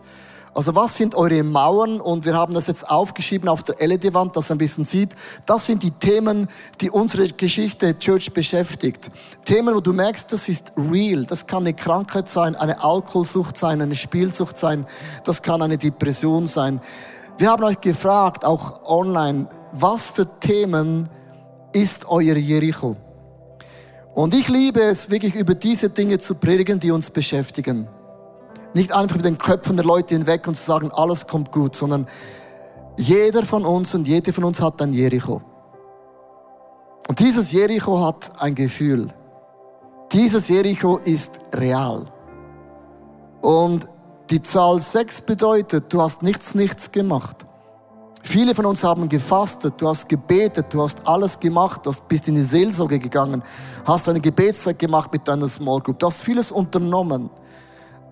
Also 0.54 0.76
was 0.76 0.98
sind 0.98 1.16
eure 1.16 1.44
Mauern? 1.44 2.02
Und 2.02 2.26
wir 2.26 2.34
haben 2.34 2.54
das 2.54 2.68
jetzt 2.68 2.90
aufgeschrieben 2.90 3.48
auf 3.48 3.64
der 3.64 3.76
LED-Wand, 3.88 4.36
dass 4.36 4.50
man 4.50 4.56
ein 4.56 4.60
bisschen 4.60 4.86
sieht. 4.86 5.16
Das 5.46 5.66
sind 5.66 5.84
die 5.84 5.92
Themen, 5.92 6.48
die 6.82 6.90
unsere 6.90 7.28
Geschichte 7.28 7.98
Church 7.98 8.34
beschäftigt. 8.34 9.10
Themen, 9.46 9.76
wo 9.76 9.80
du 9.80 9.94
merkst, 9.94 10.32
das 10.34 10.50
ist 10.50 10.74
real. 10.76 11.26
Das 11.26 11.48
kann 11.48 11.64
eine 11.64 11.74
Krankheit 11.74 12.28
sein, 12.28 12.56
eine 12.56 12.84
Alkoholsucht 12.84 13.58
sein, 13.58 13.82
eine 13.82 13.96
Spielsucht 13.96 14.58
sein. 14.58 14.86
Das 15.24 15.42
kann 15.42 15.62
eine 15.62 15.78
Depression 15.78 16.48
sein. 16.48 16.82
Wir 17.38 17.50
haben 17.52 17.64
euch 17.64 17.80
gefragt, 17.80 18.44
auch 18.44 18.84
online, 18.84 19.48
was 19.72 20.10
für 20.10 20.28
Themen 20.40 21.08
ist 21.72 22.10
euer 22.10 22.36
Jericho? 22.36 22.98
Und 24.20 24.34
ich 24.34 24.50
liebe 24.50 24.82
es, 24.82 25.10
wirklich 25.10 25.34
über 25.36 25.56
diese 25.56 25.90
Dinge 25.90 26.18
zu 26.18 26.36
predigen, 26.36 26.78
die 26.78 26.92
uns 26.92 27.10
beschäftigen. 27.10 27.88
Nicht 28.74 28.92
einfach 28.92 29.16
mit 29.16 29.24
den 29.24 29.38
Köpfen 29.38 29.78
der 29.78 29.86
Leute 29.86 30.14
hinweg 30.14 30.46
und 30.46 30.56
zu 30.56 30.64
sagen, 30.66 30.92
alles 30.92 31.26
kommt 31.26 31.54
gut, 31.54 31.74
sondern 31.74 32.06
jeder 32.98 33.46
von 33.46 33.64
uns 33.64 33.96
und 33.96 34.10
jede 34.10 34.34
von 34.34 34.44
uns 34.44 34.62
hat 34.62 34.82
ein 34.82 34.92
Jericho. 34.92 35.42
Und 37.08 37.22
dieses 37.22 37.54
Jericho 37.54 38.06
hat 38.06 38.34
ein 38.40 38.56
Gefühl. 38.56 39.14
Dieses 40.12 40.50
Jericho 40.50 40.98
ist 40.98 41.40
real. 41.56 42.12
Und 43.40 43.88
die 44.32 44.42
Zahl 44.42 44.82
6 44.82 45.22
bedeutet, 45.22 45.94
du 45.94 46.02
hast 46.02 46.24
nichts, 46.24 46.56
nichts 46.56 46.92
gemacht. 46.92 47.46
Viele 48.22 48.54
von 48.54 48.66
uns 48.66 48.84
haben 48.84 49.10
gefastet, 49.10 49.76
du 49.78 49.88
hast 49.88 50.08
gebetet, 50.08 50.68
du 50.70 50.84
hast 50.84 51.08
alles 51.08 51.40
gemacht, 51.40 51.86
du 51.86 51.94
bist 52.08 52.28
in 52.28 52.36
die 52.36 52.44
Seelsorge 52.44 53.00
gegangen, 53.00 53.42
hast 53.86 54.08
eine 54.10 54.20
Gebetszeit 54.20 54.78
gemacht 54.78 55.12
mit 55.12 55.28
deiner 55.28 55.48
Small 55.48 55.80
Group, 55.82 56.00
du 56.00 56.08
hast 56.08 56.24
vieles 56.24 56.52
unternommen 56.52 57.30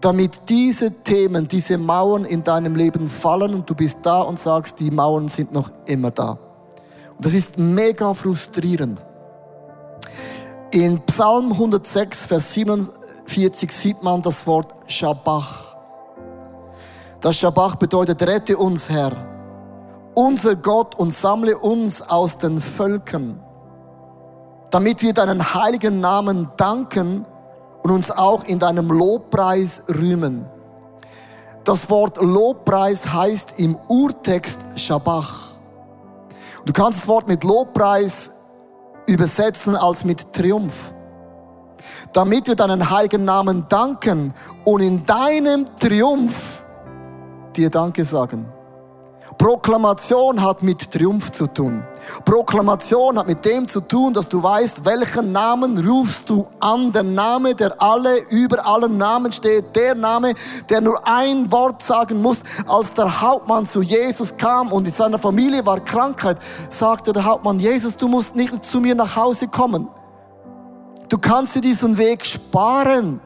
damit 0.01 0.49
diese 0.49 0.91
Themen, 0.91 1.47
diese 1.47 1.77
Mauern 1.77 2.25
in 2.25 2.43
deinem 2.43 2.75
Leben 2.75 3.09
fallen 3.09 3.53
und 3.53 3.69
du 3.69 3.75
bist 3.75 3.99
da 4.03 4.21
und 4.21 4.39
sagst, 4.39 4.79
die 4.79 4.91
Mauern 4.91 5.27
sind 5.27 5.51
noch 5.51 5.71
immer 5.85 6.11
da. 6.11 6.37
Und 7.15 7.25
das 7.25 7.33
ist 7.33 7.57
mega 7.57 8.13
frustrierend. 8.13 9.01
In 10.71 11.01
Psalm 11.05 11.51
106, 11.53 12.25
Vers 12.27 12.53
47 12.53 13.71
sieht 13.71 14.03
man 14.03 14.21
das 14.21 14.45
Wort 14.45 14.73
Shabach. 14.87 15.75
Das 17.21 17.37
Shabach 17.37 17.75
bedeutet, 17.75 18.21
rette 18.21 18.57
uns, 18.57 18.89
Herr, 18.89 19.11
unser 20.17 20.55
Gott, 20.55 20.95
und 20.95 21.13
sammle 21.13 21.59
uns 21.59 22.01
aus 22.01 22.39
den 22.39 22.59
Völkern, 22.59 23.39
damit 24.71 25.03
wir 25.03 25.13
deinen 25.13 25.53
heiligen 25.53 25.99
Namen 25.99 26.49
danken 26.57 27.23
und 27.83 27.91
uns 27.91 28.09
auch 28.09 28.43
in 28.43 28.57
deinem 28.57 28.91
Lobpreis 28.91 29.83
rühmen. 29.87 30.47
Das 31.63 31.91
Wort 31.91 32.17
Lobpreis 32.17 33.13
heißt 33.13 33.59
im 33.59 33.77
Urtext 33.87 34.59
Shabach. 34.75 35.51
Du 36.65 36.73
kannst 36.73 37.01
das 37.01 37.07
Wort 37.07 37.27
mit 37.27 37.43
Lobpreis 37.43 38.31
übersetzen 39.05 39.75
als 39.75 40.03
mit 40.03 40.33
Triumph. 40.33 40.93
Damit 42.13 42.47
wir 42.47 42.55
deinen 42.55 42.89
heiligen 42.89 43.23
Namen 43.23 43.67
danken 43.69 44.33
und 44.65 44.81
in 44.81 45.05
deinem 45.05 45.67
Triumph 45.79 46.63
dir 47.55 47.69
Danke 47.69 48.03
sagen. 48.03 48.56
Proklamation 49.37 50.41
hat 50.41 50.63
mit 50.63 50.91
Triumph 50.91 51.31
zu 51.31 51.45
tun. 51.45 51.83
Proklamation 52.25 53.19
hat 53.19 53.27
mit 53.27 53.45
dem 53.45 53.67
zu 53.67 53.81
tun, 53.81 54.13
dass 54.13 54.27
du 54.27 54.41
weißt, 54.41 54.83
welchen 54.83 55.31
Namen 55.31 55.77
rufst 55.87 56.29
du 56.29 56.47
an. 56.59 56.91
Der 56.91 57.03
Name, 57.03 57.53
der 57.53 57.79
alle 57.81 58.17
über 58.29 58.65
allen 58.65 58.97
Namen 58.97 59.31
steht. 59.31 59.75
Der 59.75 59.93
Name, 59.93 60.33
der 60.69 60.81
nur 60.81 61.07
ein 61.07 61.51
Wort 61.51 61.83
sagen 61.83 62.21
muss. 62.21 62.41
Als 62.67 62.93
der 62.93 63.21
Hauptmann 63.21 63.67
zu 63.67 63.81
Jesus 63.81 64.35
kam 64.35 64.71
und 64.71 64.87
in 64.87 64.93
seiner 64.93 65.19
Familie 65.19 65.65
war 65.65 65.81
Krankheit, 65.81 66.39
sagte 66.69 67.13
der 67.13 67.25
Hauptmann, 67.25 67.59
Jesus, 67.59 67.95
du 67.95 68.07
musst 68.07 68.35
nicht 68.35 68.63
zu 68.63 68.79
mir 68.79 68.95
nach 68.95 69.15
Hause 69.15 69.47
kommen. 69.47 69.87
Du 71.09 71.17
kannst 71.17 71.55
dir 71.55 71.61
diesen 71.61 71.97
Weg 71.97 72.25
sparen. 72.25 73.21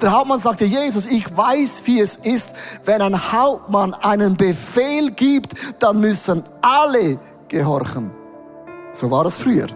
Der 0.00 0.12
Hauptmann 0.12 0.38
sagte, 0.38 0.64
Jesus, 0.64 1.06
ich 1.06 1.36
weiß, 1.36 1.82
wie 1.84 2.00
es 2.00 2.16
ist, 2.16 2.54
wenn 2.84 3.02
ein 3.02 3.32
Hauptmann 3.32 3.94
einen 3.94 4.36
Befehl 4.36 5.10
gibt, 5.10 5.54
dann 5.80 6.00
müssen 6.00 6.44
alle 6.60 7.18
gehorchen. 7.48 8.10
So 8.92 9.10
war 9.10 9.26
es 9.26 9.38
früher. 9.38 9.66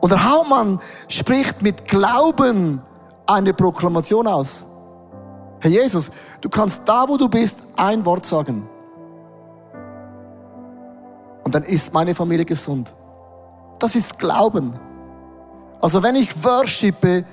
Und 0.00 0.12
der 0.12 0.30
Hauptmann 0.30 0.80
spricht 1.08 1.62
mit 1.62 1.86
Glauben 1.86 2.80
eine 3.26 3.52
Proklamation 3.52 4.26
aus. 4.26 4.66
Herr 5.60 5.70
Jesus, 5.70 6.10
du 6.40 6.48
kannst 6.48 6.82
da, 6.88 7.08
wo 7.08 7.16
du 7.16 7.28
bist, 7.28 7.62
ein 7.76 8.04
Wort 8.04 8.24
sagen. 8.24 8.68
Und 11.44 11.54
dann 11.54 11.62
ist 11.62 11.92
meine 11.92 12.14
Familie 12.14 12.44
gesund. 12.44 12.94
Das 13.78 13.96
ist 13.96 14.18
Glauben. 14.18 14.78
Also 15.80 16.02
wenn 16.02 16.16
ich 16.16 16.42
worshipe, 16.42 17.24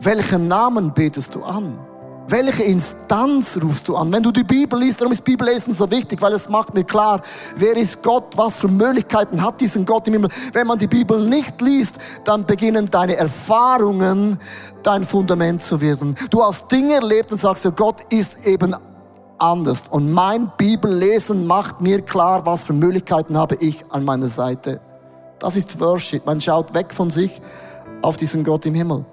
welchen 0.00 0.48
Namen 0.48 0.92
betest 0.92 1.34
du 1.34 1.42
an? 1.42 1.78
Welche 2.26 2.62
Instanz 2.62 3.58
rufst 3.62 3.88
du 3.88 3.96
an? 3.96 4.10
Wenn 4.10 4.22
du 4.22 4.30
die 4.30 4.44
Bibel 4.44 4.78
liest, 4.78 5.00
darum 5.00 5.12
ist 5.12 5.24
Bibellesen 5.24 5.74
so 5.74 5.90
wichtig, 5.90 6.22
weil 6.22 6.32
es 6.32 6.48
macht 6.48 6.72
mir 6.72 6.84
klar, 6.84 7.20
wer 7.56 7.76
ist 7.76 8.02
Gott, 8.02 8.36
was 8.36 8.58
für 8.58 8.68
Möglichkeiten 8.68 9.42
hat 9.42 9.60
diesen 9.60 9.84
Gott 9.84 10.06
im 10.06 10.14
Himmel. 10.14 10.30
Wenn 10.52 10.66
man 10.66 10.78
die 10.78 10.86
Bibel 10.86 11.26
nicht 11.28 11.60
liest, 11.60 11.96
dann 12.24 12.46
beginnen 12.46 12.88
deine 12.90 13.16
Erfahrungen 13.16 14.38
dein 14.82 15.04
Fundament 15.04 15.62
zu 15.62 15.80
werden. 15.82 16.14
Du 16.30 16.42
hast 16.42 16.72
Dinge 16.72 16.94
erlebt 16.94 17.30
und 17.30 17.38
sagst, 17.38 17.70
Gott 17.76 18.00
ist 18.08 18.46
eben 18.46 18.74
anders. 19.38 19.82
Und 19.90 20.10
mein 20.10 20.50
Bibellesen 20.56 21.46
macht 21.46 21.82
mir 21.82 22.00
klar, 22.00 22.46
was 22.46 22.64
für 22.64 22.72
Möglichkeiten 22.72 23.36
habe 23.36 23.56
ich 23.56 23.84
an 23.90 24.04
meiner 24.04 24.28
Seite. 24.28 24.80
Das 25.40 25.56
ist 25.56 25.78
Worship. 25.78 26.24
Man 26.24 26.40
schaut 26.40 26.72
weg 26.72 26.94
von 26.94 27.10
sich 27.10 27.42
auf 28.04 28.16
diesen 28.16 28.44
Gott 28.44 28.66
im 28.66 28.74
Himmel 28.74 29.04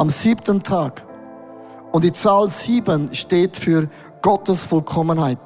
am 0.00 0.08
siebten 0.08 0.62
Tag. 0.62 1.04
Und 1.92 2.04
die 2.04 2.12
Zahl 2.12 2.48
sieben 2.48 3.14
steht 3.14 3.54
für 3.54 3.88
Gottes 4.22 4.64
Vollkommenheit. 4.64 5.38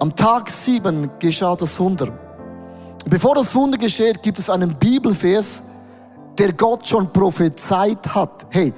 Am 0.00 0.14
Tag 0.16 0.50
sieben 0.50 1.08
geschah 1.20 1.54
das 1.54 1.78
Wunder. 1.78 2.08
Bevor 3.08 3.36
das 3.36 3.54
Wunder 3.54 3.78
geschieht, 3.78 4.22
gibt 4.22 4.40
es 4.40 4.50
einen 4.50 4.74
Bibelvers, 4.74 5.62
der 6.36 6.52
Gott 6.52 6.88
schon 6.88 7.12
prophezeit 7.12 8.12
hat. 8.12 8.46
Hey, 8.50 8.72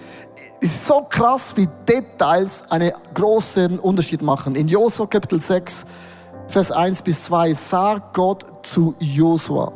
es 0.61 0.75
ist 0.75 0.87
so 0.87 1.07
krass, 1.09 1.57
wie 1.57 1.69
Details 1.89 2.65
einen 2.71 2.93
großen 3.15 3.79
Unterschied 3.79 4.21
machen. 4.21 4.57
In 4.57 4.69
Josua 4.69 5.07
Kapitel 5.07 5.41
6, 5.41 5.87
Vers 6.49 6.71
1 6.71 7.01
bis 7.03 7.25
2 7.25 7.55
sagt 7.55 8.15
Gott 8.15 8.45
zu 8.63 8.95
Josua, 8.99 9.73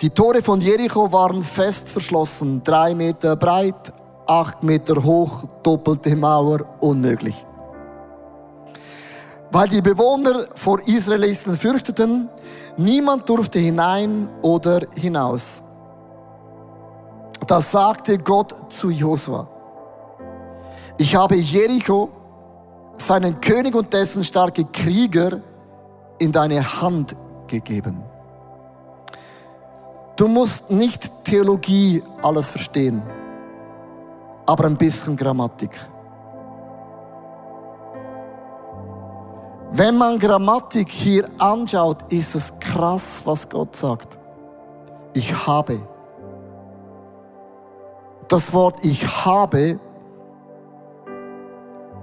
die 0.00 0.10
Tore 0.10 0.42
von 0.42 0.60
Jericho 0.60 1.10
waren 1.10 1.42
fest 1.42 1.88
verschlossen, 1.88 2.62
drei 2.62 2.94
Meter 2.94 3.34
breit, 3.34 3.92
acht 4.26 4.62
Meter 4.62 5.02
hoch, 5.02 5.44
doppelte 5.62 6.14
Mauer, 6.14 6.60
unmöglich. 6.80 7.44
Weil 9.50 9.68
die 9.68 9.82
Bewohner 9.82 10.44
vor 10.54 10.78
Israelisten 10.86 11.56
fürchteten, 11.56 12.28
niemand 12.76 13.28
durfte 13.28 13.58
hinein 13.58 14.28
oder 14.42 14.80
hinaus. 14.94 15.62
Das 17.46 17.70
sagte 17.72 18.18
Gott 18.18 18.54
zu 18.72 18.90
Josua. 18.90 19.48
Ich 20.98 21.16
habe 21.16 21.36
Jericho, 21.36 22.10
seinen 22.96 23.40
König 23.40 23.74
und 23.74 23.92
dessen 23.92 24.22
starke 24.22 24.64
Krieger, 24.64 25.40
in 26.18 26.32
deine 26.32 26.80
Hand 26.80 27.16
gegeben. 27.46 28.07
Du 30.18 30.26
musst 30.26 30.68
nicht 30.68 31.12
Theologie 31.22 32.02
alles 32.22 32.50
verstehen, 32.50 33.00
aber 34.46 34.64
ein 34.64 34.76
bisschen 34.76 35.16
Grammatik. 35.16 35.70
Wenn 39.70 39.96
man 39.96 40.18
Grammatik 40.18 40.88
hier 40.88 41.28
anschaut, 41.38 42.10
ist 42.10 42.34
es 42.34 42.58
krass, 42.58 43.22
was 43.24 43.48
Gott 43.48 43.76
sagt. 43.76 44.18
Ich 45.14 45.46
habe. 45.46 45.78
Das 48.26 48.52
Wort 48.52 48.84
ich 48.84 49.06
habe 49.24 49.78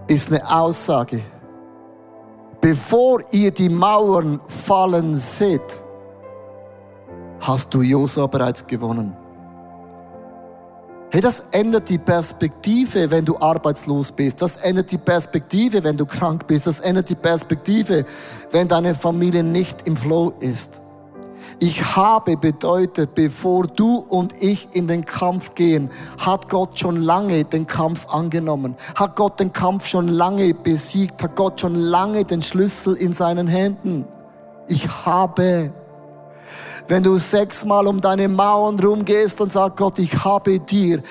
ist 0.08 0.32
eine 0.32 0.50
Aussage. 0.50 1.22
Bevor 2.62 3.24
ihr 3.32 3.52
die 3.52 3.68
Mauern 3.68 4.40
fallen 4.48 5.18
seht, 5.18 5.85
hast 7.48 7.74
du 7.74 7.82
Josua 7.82 8.28
bereits 8.28 8.66
gewonnen. 8.66 9.16
Hey, 11.12 11.22
das 11.22 11.44
ändert 11.52 11.88
die 11.88 11.98
Perspektive, 11.98 13.10
wenn 13.10 13.24
du 13.24 13.38
arbeitslos 13.38 14.12
bist. 14.12 14.42
Das 14.42 14.58
ändert 14.58 14.92
die 14.92 14.98
Perspektive, 14.98 15.84
wenn 15.84 15.96
du 15.96 16.06
krank 16.06 16.46
bist. 16.48 16.68
Das 16.68 16.80
ändert 16.80 17.10
die 17.10 17.16
Perspektive, 17.16 18.04
wenn 18.52 18.68
deine 18.68 18.96
Familie 18.96 19.44
nicht 19.44 19.88
im 19.88 19.96
Flow 19.96 20.34
ist. 20.40 20.82
Ich 21.60 21.96
habe 21.96 22.36
bedeutet, 22.36 23.16
bevor 23.16 23.66
du 23.66 24.00
und 24.00 24.34
ich 24.42 24.68
in 24.74 24.88
den 24.88 25.06
Kampf 25.06 25.56
gehen, 25.56 25.90
hat 26.18 26.50
Gott 26.50 26.78
schon 26.78 26.98
lange 26.98 27.46
den 27.46 27.66
Kampf 27.66 28.08
angenommen. 28.10 28.76
Hat 28.96 29.16
Gott 29.16 29.40
den 29.40 29.54
Kampf 29.54 29.88
schon 29.88 30.10
lange 30.10 30.54
besiegt. 30.54 31.24
Hat 31.24 31.36
Gott 31.38 31.62
schon 31.62 31.76
lange 31.76 32.26
den 32.26 32.42
Schlüssel 32.42 32.96
in 32.96 33.14
seinen 33.14 33.48
Händen. 33.48 34.06
Ich 34.68 34.90
habe 35.06 35.72
wenn 36.88 37.04
du 37.04 37.18
sechsmal 37.18 37.88
um 37.88 38.02
deine 38.02 38.28
Mauern 38.28 38.80
rumgehst 38.80 39.42
und 39.42 39.52
sagst, 39.52 39.78
Gott, 39.78 40.00
ich 40.00 40.24
habe 40.24 40.60
dir 40.60 41.02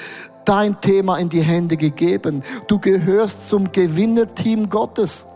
dein 0.44 0.80
Thema 0.80 1.16
in 1.18 1.28
die 1.28 1.42
Hände 1.42 1.76
gegeben. 1.76 2.42
Du 2.66 2.78
gehörst 2.78 3.48
zum 3.48 3.72
Gewinnerteam 3.72 4.68
Gottes. 4.68 5.26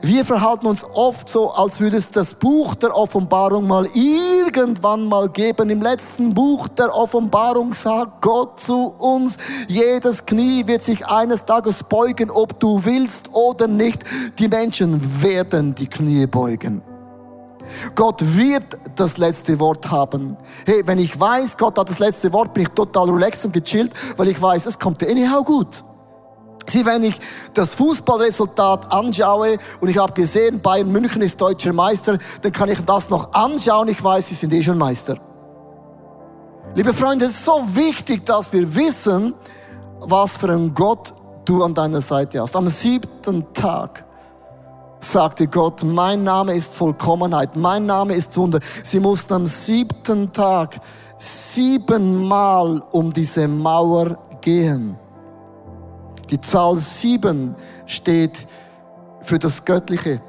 Wir 0.00 0.24
verhalten 0.24 0.66
uns 0.66 0.84
oft 0.84 1.28
so, 1.28 1.50
als 1.50 1.80
würde 1.80 1.96
es 1.96 2.10
das 2.10 2.34
Buch 2.34 2.74
der 2.74 2.96
Offenbarung 2.96 3.66
mal 3.66 3.88
irgendwann 3.92 5.06
mal 5.06 5.28
geben. 5.28 5.70
Im 5.70 5.82
letzten 5.82 6.32
Buch 6.32 6.68
der 6.68 6.94
Offenbarung 6.94 7.74
sagt 7.74 8.22
Gott 8.22 8.60
zu 8.60 8.94
uns, 8.98 9.36
jedes 9.66 10.24
Knie 10.24 10.66
wird 10.66 10.82
sich 10.82 11.06
eines 11.06 11.44
Tages 11.44 11.82
beugen, 11.82 12.30
ob 12.30 12.60
du 12.60 12.84
willst 12.84 13.30
oder 13.32 13.66
nicht. 13.66 14.04
Die 14.38 14.48
Menschen 14.48 15.22
werden 15.22 15.74
die 15.74 15.88
Knie 15.88 16.26
beugen. 16.26 16.82
Gott 17.94 18.22
wird 18.36 18.78
das 18.96 19.18
letzte 19.18 19.58
Wort 19.58 19.90
haben. 19.90 20.36
Hey, 20.66 20.82
wenn 20.86 20.98
ich 20.98 21.18
weiß, 21.18 21.56
Gott 21.56 21.78
hat 21.78 21.88
das 21.90 21.98
letzte 21.98 22.32
Wort, 22.32 22.54
bin 22.54 22.64
ich 22.64 22.70
total 22.70 23.10
relaxed 23.10 23.44
und 23.44 23.52
gechillt, 23.52 23.92
weil 24.16 24.28
ich 24.28 24.40
weiß, 24.40 24.66
es 24.66 24.78
kommt 24.78 25.02
anyhow 25.02 25.44
gut. 25.44 25.84
Sieh, 26.66 26.84
wenn 26.84 27.02
ich 27.02 27.18
das 27.54 27.74
Fußballresultat 27.74 28.92
anschaue 28.92 29.56
und 29.80 29.88
ich 29.88 29.96
habe 29.96 30.12
gesehen, 30.12 30.60
Bayern 30.60 30.92
München 30.92 31.22
ist 31.22 31.40
deutscher 31.40 31.72
Meister, 31.72 32.18
dann 32.42 32.52
kann 32.52 32.68
ich 32.68 32.84
das 32.84 33.08
noch 33.08 33.32
anschauen, 33.32 33.88
ich 33.88 34.02
weiß, 34.02 34.28
sie 34.28 34.34
sind 34.34 34.52
eh 34.52 34.62
schon 34.62 34.76
Meister. 34.76 35.16
Liebe 36.74 36.92
Freunde, 36.92 37.24
es 37.24 37.32
ist 37.32 37.44
so 37.46 37.64
wichtig, 37.72 38.26
dass 38.26 38.52
wir 38.52 38.74
wissen, 38.74 39.34
was 40.00 40.36
für 40.36 40.52
ein 40.52 40.74
Gott 40.74 41.14
du 41.46 41.64
an 41.64 41.74
deiner 41.74 42.02
Seite 42.02 42.42
hast. 42.42 42.54
Am 42.54 42.68
siebten 42.68 43.52
Tag 43.54 44.04
sagte 45.00 45.46
Gott, 45.46 45.82
mein 45.84 46.24
Name 46.24 46.54
ist 46.54 46.74
Vollkommenheit, 46.74 47.56
mein 47.56 47.86
Name 47.86 48.14
ist 48.14 48.36
Wunder. 48.36 48.60
Sie 48.82 49.00
mussten 49.00 49.34
am 49.34 49.46
siebten 49.46 50.32
Tag 50.32 50.80
siebenmal 51.18 52.82
um 52.92 53.12
diese 53.12 53.48
Mauer 53.48 54.18
gehen. 54.40 54.96
Die 56.30 56.40
Zahl 56.40 56.76
sieben 56.76 57.54
steht 57.86 58.46
für 59.20 59.38
das 59.38 59.64
Göttliche 59.64 60.20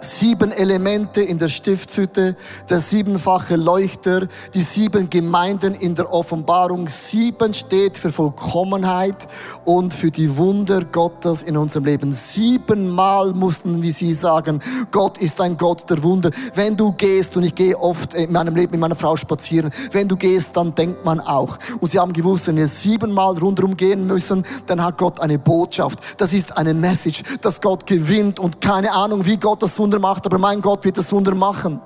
sieben 0.00 0.52
Elemente 0.52 1.20
in 1.20 1.38
der 1.38 1.48
Stiftshütte, 1.48 2.36
der 2.68 2.80
siebenfache 2.80 3.56
Leuchter, 3.56 4.28
die 4.54 4.62
sieben 4.62 5.10
Gemeinden 5.10 5.74
in 5.74 5.94
der 5.94 6.12
Offenbarung. 6.12 6.88
Sieben 6.88 7.54
steht 7.54 7.98
für 7.98 8.12
Vollkommenheit 8.12 9.28
und 9.64 9.94
für 9.94 10.10
die 10.10 10.36
Wunder 10.36 10.84
Gottes 10.84 11.42
in 11.42 11.56
unserem 11.56 11.84
Leben. 11.84 12.12
Siebenmal 12.12 13.32
mussten 13.32 13.82
wir 13.82 13.92
sie 13.92 14.14
sagen, 14.14 14.60
Gott 14.90 15.18
ist 15.18 15.40
ein 15.40 15.56
Gott 15.56 15.88
der 15.90 16.02
Wunder. 16.02 16.30
Wenn 16.54 16.76
du 16.76 16.92
gehst, 16.92 17.36
und 17.36 17.42
ich 17.42 17.54
gehe 17.54 17.78
oft 17.78 18.14
in 18.14 18.32
meinem 18.32 18.54
Leben 18.54 18.72
mit 18.72 18.80
meiner 18.80 18.96
Frau 18.96 19.16
spazieren, 19.16 19.70
wenn 19.92 20.08
du 20.08 20.16
gehst, 20.16 20.56
dann 20.56 20.74
denkt 20.74 21.04
man 21.04 21.20
auch. 21.20 21.58
Und 21.80 21.90
sie 21.90 21.98
haben 21.98 22.12
gewusst, 22.12 22.46
wenn 22.46 22.56
wir 22.56 22.68
siebenmal 22.68 23.36
rundherum 23.38 23.76
gehen 23.76 24.06
müssen, 24.06 24.44
dann 24.66 24.82
hat 24.82 24.98
Gott 24.98 25.20
eine 25.20 25.38
Botschaft. 25.38 25.98
Das 26.18 26.32
ist 26.32 26.56
eine 26.56 26.74
Message, 26.74 27.22
dass 27.40 27.60
Gott 27.60 27.86
gewinnt 27.86 28.38
und 28.38 28.60
keine 28.60 28.92
Ahnung, 28.92 29.26
wie 29.26 29.36
Gott 29.36 29.62
das 29.62 29.78
Wunder 29.78 29.87
Wunder 29.88 30.00
macht, 30.00 30.26
aber 30.26 30.36
mein 30.36 30.60
Gott 30.60 30.84
wird 30.84 30.98
das 30.98 31.10
Wunder 31.12 31.34
machen. 31.34 31.80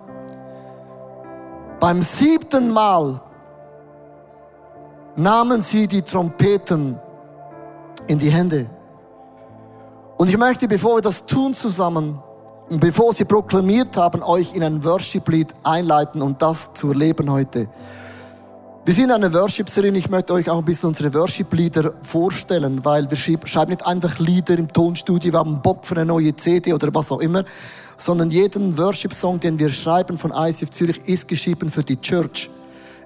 Beim 1.79 2.03
siebten 2.03 2.73
Mal 2.73 3.21
nahmen 5.15 5.61
sie 5.61 5.87
die 5.87 6.03
Trompeten 6.03 6.99
in 8.09 8.19
die 8.19 8.31
Hände. 8.31 8.67
Und 10.17 10.29
ich 10.29 10.37
möchte, 10.37 10.67
bevor 10.67 10.97
wir 10.97 11.01
das 11.01 11.27
tun 11.27 11.55
zusammen 11.55 12.21
und 12.69 12.81
bevor 12.81 13.15
sie 13.15 13.25
proklamiert 13.25 13.97
haben, 13.97 14.21
euch 14.25 14.53
in 14.53 14.65
ein 14.65 14.83
Worship-Lied 14.83 15.53
einleiten 15.63 16.23
und 16.23 16.43
das 16.43 16.75
zu 16.75 16.89
erleben 16.89 17.31
heute. 17.31 17.69
Wir 18.85 18.95
sind 18.95 19.13
eine 19.13 19.33
Worship-Serie. 19.33 19.93
Ich 19.93 20.11
möchte 20.11 20.33
euch 20.33 20.51
auch 20.51 20.59
ein 20.59 20.65
bisschen 20.65 20.89
unsere 20.89 21.15
Worship-Lieder 21.15 21.93
vorstellen, 22.03 22.85
weil 22.85 23.09
wir 23.09 23.17
schreiben 23.17 23.71
nicht 23.71 23.87
einfach 23.87 24.19
Lieder 24.19 24.59
im 24.59 24.73
Tonstudio, 24.73 25.33
wir 25.33 25.39
haben 25.39 25.63
Bock 25.63 25.87
für 25.87 25.95
eine 25.95 26.07
neue 26.07 26.35
CD 26.35 26.75
oder 26.75 26.93
was 26.93 27.13
auch 27.13 27.21
immer, 27.21 27.45
sondern 28.03 28.31
jeden 28.31 28.77
Worship-Song, 28.77 29.39
den 29.39 29.59
wir 29.59 29.69
schreiben 29.71 30.19
von 30.19 30.33
ICF 30.35 30.71
Zürich, 30.71 31.01
ist 31.07 31.29
geschrieben 31.29 31.71
für 31.71 31.85
die 31.85 32.01
Church. 32.01 32.51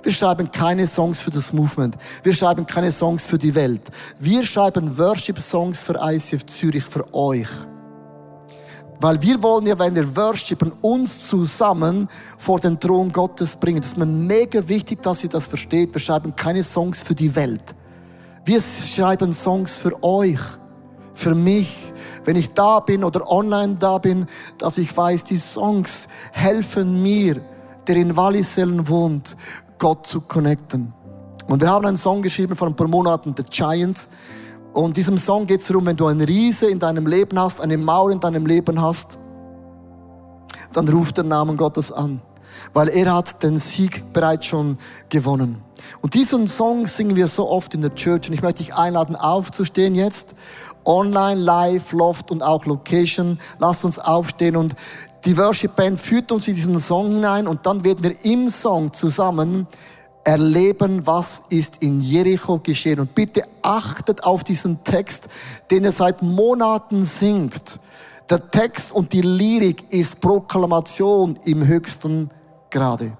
wir 0.02 0.12
schreiben 0.12 0.50
keine 0.50 0.86
Songs 0.86 1.20
für 1.20 1.30
das 1.30 1.52
Movement. 1.52 1.96
Wir 2.22 2.32
schreiben 2.32 2.66
keine 2.66 2.90
Songs 2.92 3.26
für 3.26 3.36
die 3.36 3.54
Welt. 3.54 3.82
Wir 4.18 4.42
schreiben 4.42 4.96
Worship-Songs 4.96 5.82
für 5.84 5.96
ICF 6.00 6.46
Zürich, 6.46 6.84
für 6.84 7.12
euch. 7.12 7.48
Weil 8.98 9.20
wir 9.20 9.42
wollen 9.42 9.66
ja, 9.66 9.78
wenn 9.78 9.94
wir 9.94 10.16
worshipen, 10.16 10.72
uns 10.80 11.26
zusammen 11.28 12.08
vor 12.38 12.60
den 12.60 12.80
Thron 12.80 13.12
Gottes 13.12 13.56
bringen. 13.56 13.82
Das 13.82 13.90
ist 13.90 13.98
mir 13.98 14.06
mega 14.06 14.66
wichtig, 14.66 15.02
dass 15.02 15.22
ihr 15.22 15.28
das 15.28 15.46
versteht. 15.46 15.92
Wir 15.92 16.00
schreiben 16.00 16.34
keine 16.34 16.64
Songs 16.64 17.02
für 17.02 17.14
die 17.14 17.34
Welt. 17.36 17.74
Wir 18.46 18.60
schreiben 18.60 19.34
Songs 19.34 19.76
für 19.76 20.02
euch, 20.02 20.40
für 21.12 21.34
mich. 21.34 21.92
Wenn 22.26 22.36
ich 22.36 22.52
da 22.52 22.80
bin 22.80 23.04
oder 23.04 23.30
online 23.30 23.76
da 23.78 23.98
bin, 23.98 24.26
dass 24.58 24.78
ich 24.78 24.94
weiß, 24.94 25.24
die 25.24 25.38
Songs 25.38 26.08
helfen 26.32 27.02
mir, 27.02 27.40
der 27.86 27.96
in 27.96 28.16
Wallisellen 28.16 28.88
wohnt, 28.88 29.36
Gott 29.78 30.06
zu 30.06 30.20
connecten. 30.20 30.92
Und 31.46 31.62
wir 31.62 31.70
haben 31.70 31.86
einen 31.86 31.96
Song 31.96 32.22
geschrieben 32.22 32.56
vor 32.56 32.66
ein 32.66 32.74
paar 32.74 32.88
Monaten, 32.88 33.32
The 33.36 33.44
Giant. 33.44 34.08
Und 34.72 34.88
in 34.88 34.94
diesem 34.94 35.18
Song 35.18 35.46
geht 35.46 35.60
es 35.60 35.68
darum, 35.68 35.86
wenn 35.86 35.96
du 35.96 36.06
einen 36.08 36.20
Riese 36.20 36.66
in 36.66 36.80
deinem 36.80 37.06
Leben 37.06 37.38
hast, 37.38 37.60
eine 37.60 37.78
Mauer 37.78 38.10
in 38.10 38.18
deinem 38.18 38.44
Leben 38.44 38.82
hast, 38.82 39.18
dann 40.72 40.88
ruf 40.88 41.12
den 41.12 41.28
Namen 41.28 41.56
Gottes 41.56 41.92
an. 41.92 42.20
Weil 42.72 42.88
er 42.88 43.14
hat 43.14 43.44
den 43.44 43.60
Sieg 43.60 44.12
bereits 44.12 44.46
schon 44.46 44.78
gewonnen. 45.08 45.62
Und 46.00 46.14
diesen 46.14 46.48
Song 46.48 46.88
singen 46.88 47.14
wir 47.14 47.28
so 47.28 47.48
oft 47.48 47.72
in 47.74 47.82
der 47.82 47.94
Church. 47.94 48.28
Und 48.28 48.34
ich 48.34 48.42
möchte 48.42 48.64
dich 48.64 48.74
einladen, 48.74 49.14
aufzustehen 49.14 49.94
jetzt. 49.94 50.34
Online, 50.86 51.40
live, 51.40 51.92
Loft 51.92 52.30
und 52.30 52.42
auch 52.42 52.64
Location. 52.64 53.38
Lass 53.58 53.84
uns 53.84 53.98
aufstehen 53.98 54.56
und 54.56 54.74
die 55.24 55.36
Worship 55.36 55.74
Band 55.74 55.98
führt 55.98 56.30
uns 56.30 56.46
in 56.46 56.54
diesen 56.54 56.78
Song 56.78 57.12
hinein 57.12 57.46
und 57.46 57.66
dann 57.66 57.84
werden 57.84 58.04
wir 58.04 58.24
im 58.24 58.48
Song 58.48 58.92
zusammen 58.92 59.66
erleben, 60.26 61.06
was 61.06 61.42
ist 61.50 61.82
in 61.82 62.00
Jericho 62.00 62.58
geschehen. 62.58 63.00
Und 63.00 63.14
bitte 63.14 63.42
achtet 63.62 64.24
auf 64.24 64.42
diesen 64.42 64.82
Text, 64.82 65.28
den 65.70 65.84
er 65.84 65.92
seit 65.92 66.22
Monaten 66.22 67.04
singt. 67.04 67.78
Der 68.28 68.50
Text 68.50 68.90
und 68.90 69.12
die 69.12 69.22
Lyrik 69.22 69.92
ist 69.92 70.20
Proklamation 70.20 71.38
im 71.44 71.64
höchsten 71.66 72.30
Grade. 72.70 73.16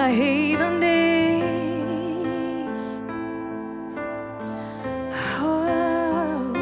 meiner 0.00 0.08
heben. 0.08 0.80
Oh. 5.42 6.52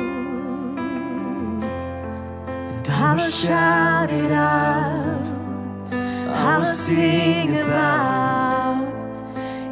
And 2.77 2.89
I 2.89 3.15
will 3.15 3.31
shout 3.31 4.11
it 4.11 4.33
out. 4.33 5.27
I 5.93 6.59
will 6.59 6.77
sing 6.87 7.57
about. 7.59 8.93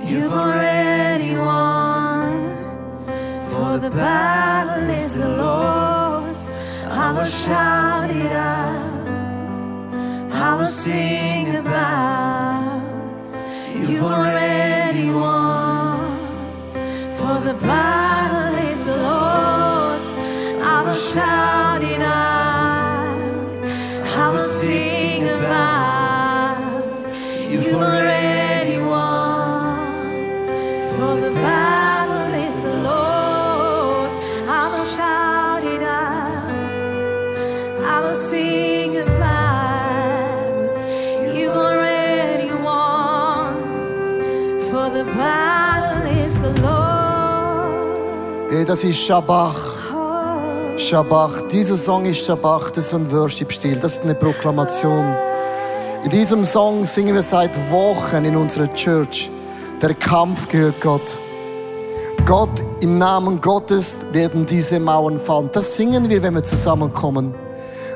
You've 0.04 0.32
already 0.32 1.36
won. 1.36 2.56
For 3.50 3.78
the 3.78 3.90
battle 3.90 4.90
is 4.90 5.18
the 5.18 5.28
Lord's. 5.28 6.52
I 6.88 7.12
will 7.12 7.24
shout 7.24 8.10
it 8.10 8.32
out. 8.32 9.08
I 10.32 10.54
will 10.56 10.66
sing 10.66 11.56
about 11.56 12.05
for 13.98 14.26
anyone, 14.26 16.18
for 17.16 17.40
the 17.40 17.54
power. 17.60 17.95
Das 48.66 48.82
ist 48.82 48.98
Shabach. 48.98 49.76
Shabach. 50.76 51.42
Dieser 51.52 51.76
Song 51.76 52.04
ist 52.04 52.26
Shabach, 52.26 52.70
das 52.70 52.86
ist 52.86 52.94
ein 52.94 53.10
Worship-Stil, 53.10 53.76
das 53.76 53.94
ist 53.94 54.02
eine 54.02 54.14
Proklamation. 54.14 55.14
In 56.04 56.10
diesem 56.10 56.44
Song 56.44 56.84
singen 56.84 57.14
wir 57.14 57.22
seit 57.22 57.56
Wochen 57.70 58.24
in 58.24 58.36
unserer 58.36 58.72
Church. 58.74 59.30
Der 59.80 59.94
Kampf 59.94 60.48
gehört 60.48 60.80
Gott. 60.80 61.22
Gott, 62.26 62.50
im 62.80 62.98
Namen 62.98 63.40
Gottes 63.40 64.04
werden 64.12 64.44
diese 64.46 64.80
Mauern 64.80 65.20
fallen. 65.20 65.48
Das 65.52 65.76
singen 65.76 66.08
wir, 66.08 66.22
wenn 66.22 66.34
wir 66.34 66.42
zusammenkommen. 66.42 67.34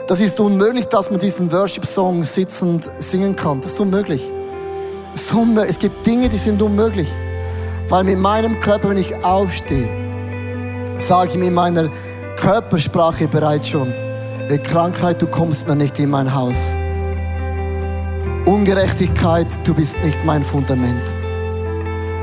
Das 0.07 0.21
ist 0.21 0.39
unmöglich, 0.39 0.87
dass 0.87 1.11
man 1.11 1.19
diesen 1.19 1.51
Worship-Song 1.51 2.23
sitzend 2.23 2.91
singen 3.01 3.35
kann. 3.35 3.61
Das 3.61 3.73
ist 3.73 3.81
unmöglich. 3.81 4.33
Es 5.15 5.79
gibt 5.79 6.07
Dinge, 6.07 6.29
die 6.29 6.39
sind 6.39 6.63
unmöglich. 6.63 7.09
Weil 7.89 8.05
mit 8.05 8.21
meinem 8.21 8.61
Körper, 8.61 8.91
wenn 8.91 8.99
ich 8.99 9.25
aufstehe, 9.25 10.00
sage 11.01 11.31
ich 11.31 11.39
mir 11.39 11.49
in 11.49 11.55
meiner 11.55 11.91
Körpersprache 12.37 13.29
bereits 13.29 13.69
schon, 13.69 13.93
hey 14.49 14.59
Krankheit, 14.59 15.21
du 15.21 15.27
kommst 15.27 15.67
mir 15.67 15.77
nicht 15.77 15.99
in 15.99 16.11
mein 16.11 16.35
Haus. 16.35 16.57
Ungerechtigkeit, 18.47 19.47
du 19.65 19.75
bist 19.75 19.97
nicht 20.05 20.25
mein 20.25 20.43
Fundament. 20.43 21.15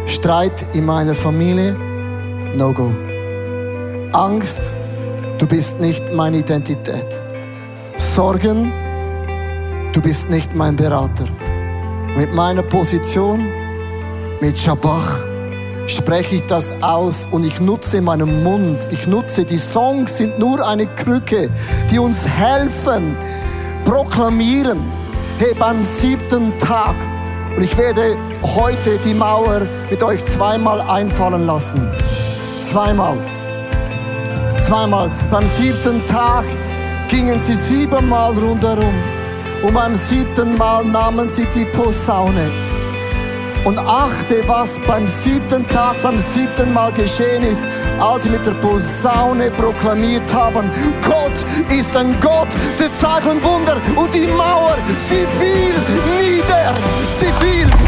Streit 0.07 0.65
in 0.73 0.85
meiner 0.85 1.15
Familie, 1.15 1.75
no 2.55 2.73
go. 2.73 2.91
Angst, 4.13 4.75
du 5.37 5.45
bist 5.45 5.79
nicht 5.79 6.13
meine 6.13 6.37
Identität. 6.37 7.05
Sorgen, 7.97 8.71
du 9.93 10.01
bist 10.01 10.29
nicht 10.29 10.55
mein 10.55 10.75
Berater. 10.75 11.25
Mit 12.15 12.33
meiner 12.33 12.63
Position, 12.63 13.45
mit 14.41 14.57
Schabach, 14.57 15.19
spreche 15.87 16.35
ich 16.35 16.45
das 16.45 16.71
aus 16.81 17.27
und 17.31 17.45
ich 17.45 17.59
nutze 17.59 18.01
meinen 18.01 18.43
Mund. 18.43 18.85
Ich 18.91 19.07
nutze, 19.07 19.45
die 19.45 19.57
Songs 19.57 20.17
sind 20.17 20.37
nur 20.37 20.65
eine 20.65 20.85
Krücke, 20.85 21.49
die 21.89 21.97
uns 21.97 22.27
helfen, 22.27 23.17
proklamieren. 23.85 24.79
Hey, 25.39 25.53
beim 25.57 25.81
siebten 25.81 26.57
Tag, 26.59 26.95
und 27.55 27.63
ich 27.63 27.75
werde 27.77 28.17
heute 28.43 28.97
die 28.99 29.13
Mauer 29.13 29.61
mit 29.89 30.03
euch 30.03 30.23
zweimal 30.25 30.81
einfallen 30.81 31.45
lassen. 31.47 31.89
Zweimal. 32.61 33.17
Zweimal. 34.67 35.09
Beim 35.31 35.47
siebten 35.47 36.05
Tag 36.05 36.43
gingen 37.07 37.39
sie 37.39 37.55
siebenmal 37.55 38.33
rundherum. 38.33 38.93
Und 39.63 39.73
beim 39.73 39.95
siebten 39.95 40.57
Mal 40.57 40.85
nahmen 40.85 41.29
sie 41.29 41.47
die 41.55 41.65
Posaune. 41.65 42.66
Und 43.63 43.79
achte, 43.79 44.47
was 44.47 44.79
beim 44.87 45.07
siebten 45.07 45.67
Tag, 45.69 46.01
beim 46.01 46.19
siebten 46.19 46.73
Mal 46.73 46.91
geschehen 46.93 47.43
ist, 47.43 47.61
als 47.99 48.23
sie 48.23 48.29
mit 48.29 48.45
der 48.45 48.51
Posaune 48.51 49.51
proklamiert 49.51 50.33
haben, 50.33 50.69
Gott 51.03 51.37
ist 51.69 51.95
ein 51.95 52.15
Gott 52.21 52.47
der 52.79 52.91
Zeichen 52.93 53.31
und 53.31 53.43
Wunder. 53.43 53.77
Und 53.95 54.13
die 54.13 54.27
Mauer, 54.27 54.77
sie 55.09 55.25
fiel 55.37 55.75
nieder. 56.17 56.73
Sie 57.19 57.45
fiel 57.45 57.65
nieder. 57.65 57.86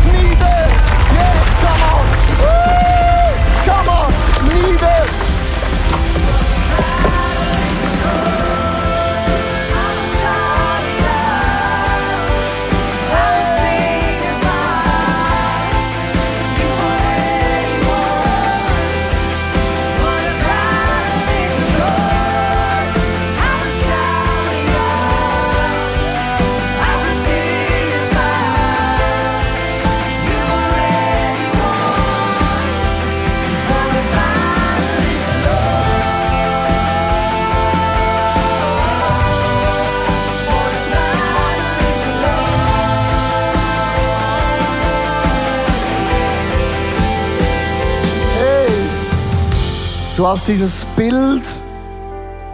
Du 50.19 50.27
hast 50.27 50.49
dieses 50.49 50.86
Bild 50.97 51.43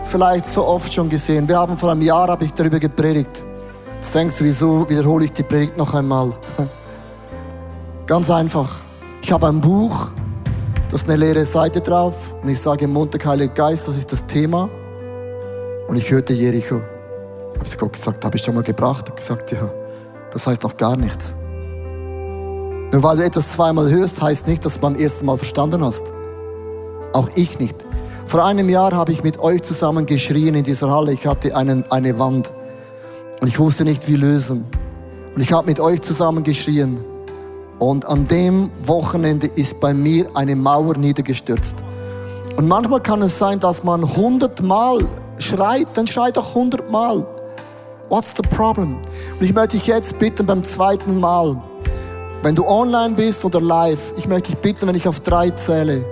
vielleicht 0.04 0.46
so 0.46 0.68
oft 0.68 0.94
schon 0.94 1.10
gesehen. 1.10 1.48
Wir 1.48 1.58
haben 1.58 1.76
vor 1.76 1.90
einem 1.92 2.04
Jahr 2.04 2.28
habe 2.28 2.46
ich 2.46 2.54
darüber 2.54 2.78
gepredigt. 2.78 3.44
Jetzt 3.96 4.14
denkst 4.14 4.38
du, 4.38 4.44
wieso 4.44 4.88
wiederhole 4.88 5.26
ich 5.26 5.34
die 5.34 5.42
Predigt 5.42 5.76
noch 5.76 5.96
einmal? 5.96 6.32
Ganz 8.06 8.30
einfach. 8.30 8.72
Ich 9.24 9.32
habe 9.32 9.48
ein 9.48 9.62
Buch, 9.62 10.12
da 10.90 10.96
ist 10.96 11.10
eine 11.10 11.16
leere 11.16 11.44
Seite 11.44 11.82
drauf 11.82 12.36
und 12.44 12.50
ich 12.50 12.62
sage 12.62 12.88
Montag, 12.88 13.26
Heiliger 13.26 13.52
Geist, 13.56 13.88
das 13.88 13.98
ist 13.98 14.12
das 14.12 14.24
Thema. 14.28 14.70
Und 15.88 15.96
ich 15.96 16.12
hörte 16.12 16.34
Jericho. 16.34 16.76
Habe 17.56 17.66
ich 17.66 17.76
Gott 17.80 17.94
gesagt, 17.94 18.24
habe 18.24 18.38
ich 18.38 18.44
schon 18.44 18.54
mal 18.54 18.64
gebracht? 18.64 19.10
Er 19.10 19.16
gesagt, 19.16 19.52
ja, 19.52 19.72
das 20.32 20.46
heißt 20.46 20.62
noch 20.62 20.78
gar 20.78 20.96
nichts. 20.96 21.34
Nur 22.92 23.02
weil 23.02 23.18
du 23.18 23.24
etwas 23.24 23.54
zweimal 23.54 23.90
hörst, 23.90 24.22
heißt 24.22 24.46
nicht, 24.46 24.64
dass 24.64 24.76
du 24.76 24.82
beim 24.82 24.96
ersten 24.96 25.26
Mal 25.26 25.38
verstanden 25.38 25.84
hast. 25.84 26.15
Auch 27.16 27.30
ich 27.36 27.60
nicht. 27.60 27.78
Vor 28.26 28.44
einem 28.44 28.68
Jahr 28.68 28.92
habe 28.92 29.14
ich 29.14 29.24
mit 29.24 29.40
euch 29.40 29.64
zusammen 29.64 30.06
geschrien 30.06 30.54
in 30.54 30.66
dieser 30.66 30.92
Halle. 30.92 31.14
Ich 31.14 31.26
hatte 31.26 31.56
einen, 31.56 31.90
eine 31.90 32.20
Wand 32.20 32.52
und 33.40 33.48
ich 33.48 33.58
wusste 33.58 33.86
nicht, 33.86 34.10
wie 34.10 34.18
lösen. 34.18 34.66
Und 35.34 35.42
ich 35.42 35.54
habe 35.54 35.66
mit 35.66 35.80
euch 35.80 36.02
zusammen 36.02 36.44
geschrien. 36.44 36.98
Und 37.80 38.04
an 38.06 38.28
dem 38.28 38.70
Wochenende 38.84 39.48
ist 39.48 39.80
bei 39.80 39.94
mir 39.94 40.28
eine 40.34 40.58
Mauer 40.58 40.98
niedergestürzt. 40.98 41.78
Und 42.58 42.68
manchmal 42.68 43.00
kann 43.00 43.22
es 43.22 43.40
sein, 43.40 43.62
dass 43.62 43.86
man 43.86 44.18
hundertmal 44.18 45.00
schreit, 45.38 45.88
dann 45.94 46.08
schreit 46.08 46.38
auch 46.38 46.54
hundertmal. 46.54 47.26
What's 48.10 48.34
the 48.36 48.44
problem? 48.44 48.98
Und 49.40 49.42
ich 49.42 49.54
möchte 49.54 49.78
dich 49.78 49.88
jetzt 49.88 50.20
bitten 50.20 50.46
beim 50.46 50.66
zweiten 50.66 51.22
Mal, 51.22 51.56
wenn 52.44 52.56
du 52.56 52.68
online 52.68 53.16
bist 53.16 53.46
oder 53.46 53.62
live, 53.62 54.02
ich 54.18 54.28
möchte 54.28 54.52
dich 54.52 54.60
bitten, 54.60 54.86
wenn 54.86 54.96
ich 54.96 55.08
auf 55.08 55.22
drei 55.22 55.50
zähle, 55.52 56.06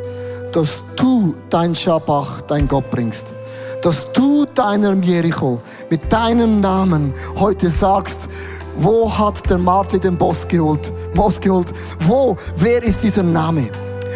dass 0.54 0.84
du 0.96 1.36
dein 1.50 1.76
Schabach, 1.76 2.42
dein 2.42 2.68
Gott 2.68 2.90
bringst. 2.90 3.34
Dass 3.82 4.12
du 4.14 4.46
deinem 4.46 5.04
Jericho 5.04 5.60
mit 5.90 6.12
deinem 6.12 6.62
Namen 6.62 7.14
heute 7.38 7.70
sagst, 7.70 8.30
wo 8.78 9.16
hat 9.16 9.50
der 9.50 9.58
Martli 9.58 10.00
den 10.00 10.18
Boss 10.18 10.48
geholt? 10.48 10.92
Boss 11.14 11.40
geholt? 11.40 11.68
Wo? 12.00 12.38
Wer 12.56 12.82
ist 12.84 13.04
dieser 13.04 13.24
Name? 13.24 13.70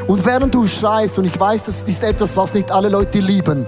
Und 0.07 0.25
während 0.25 0.55
du 0.55 0.65
schreist, 0.67 1.19
und 1.19 1.25
ich 1.25 1.37
weiß, 1.37 1.65
das 1.65 1.87
ist 1.87 2.01
etwas, 2.03 2.37
was 2.37 2.53
nicht 2.53 2.71
alle 2.71 2.89
Leute 2.89 3.19
lieben, 3.19 3.65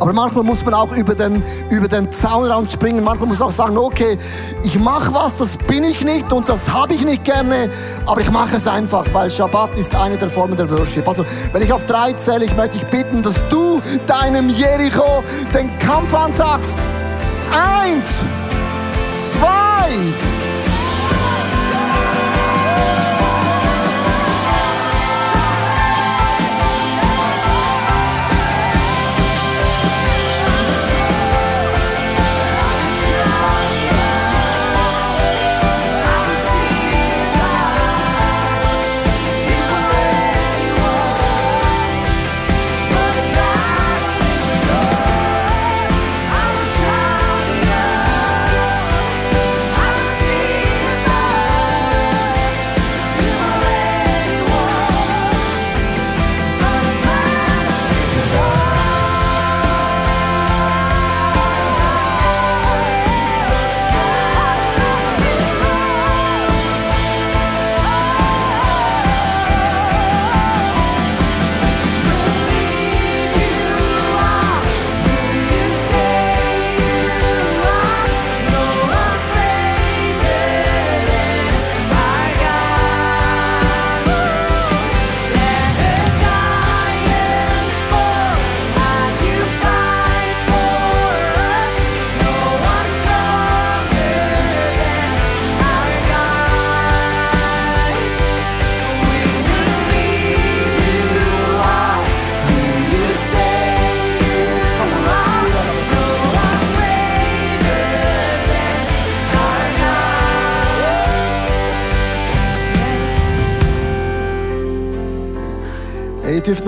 aber 0.00 0.12
manchmal 0.12 0.44
muss 0.44 0.64
man 0.64 0.74
auch 0.74 0.92
über 0.92 1.14
den, 1.14 1.42
über 1.70 1.88
den 1.88 2.10
Zaunraum 2.12 2.68
springen. 2.68 3.04
Manchmal 3.04 3.28
muss 3.28 3.38
man 3.38 3.48
auch 3.48 3.52
sagen, 3.52 3.76
okay, 3.78 4.18
ich 4.62 4.78
mache 4.78 5.12
was, 5.12 5.38
das 5.38 5.56
bin 5.66 5.84
ich 5.84 6.04
nicht 6.04 6.32
und 6.32 6.48
das 6.48 6.70
habe 6.70 6.94
ich 6.94 7.04
nicht 7.04 7.24
gerne, 7.24 7.70
aber 8.06 8.20
ich 8.20 8.30
mache 8.30 8.56
es 8.56 8.66
einfach, 8.66 9.04
weil 9.12 9.30
Shabbat 9.30 9.76
ist 9.76 9.94
eine 9.94 10.16
der 10.16 10.30
Formen 10.30 10.56
der 10.56 10.70
Worship. 10.70 11.06
Also, 11.08 11.24
wenn 11.52 11.62
ich 11.62 11.72
auf 11.72 11.84
drei 11.84 12.12
zähle, 12.12 12.44
ich 12.44 12.56
möchte 12.56 12.78
dich 12.78 12.86
bitten, 12.86 13.22
dass 13.22 13.34
du 13.48 13.80
deinem 14.06 14.48
Jericho 14.48 15.22
den 15.54 15.70
Kampf 15.78 16.14
ansagst. 16.14 16.76
Eins, 17.50 18.06
zwei, 19.38 20.57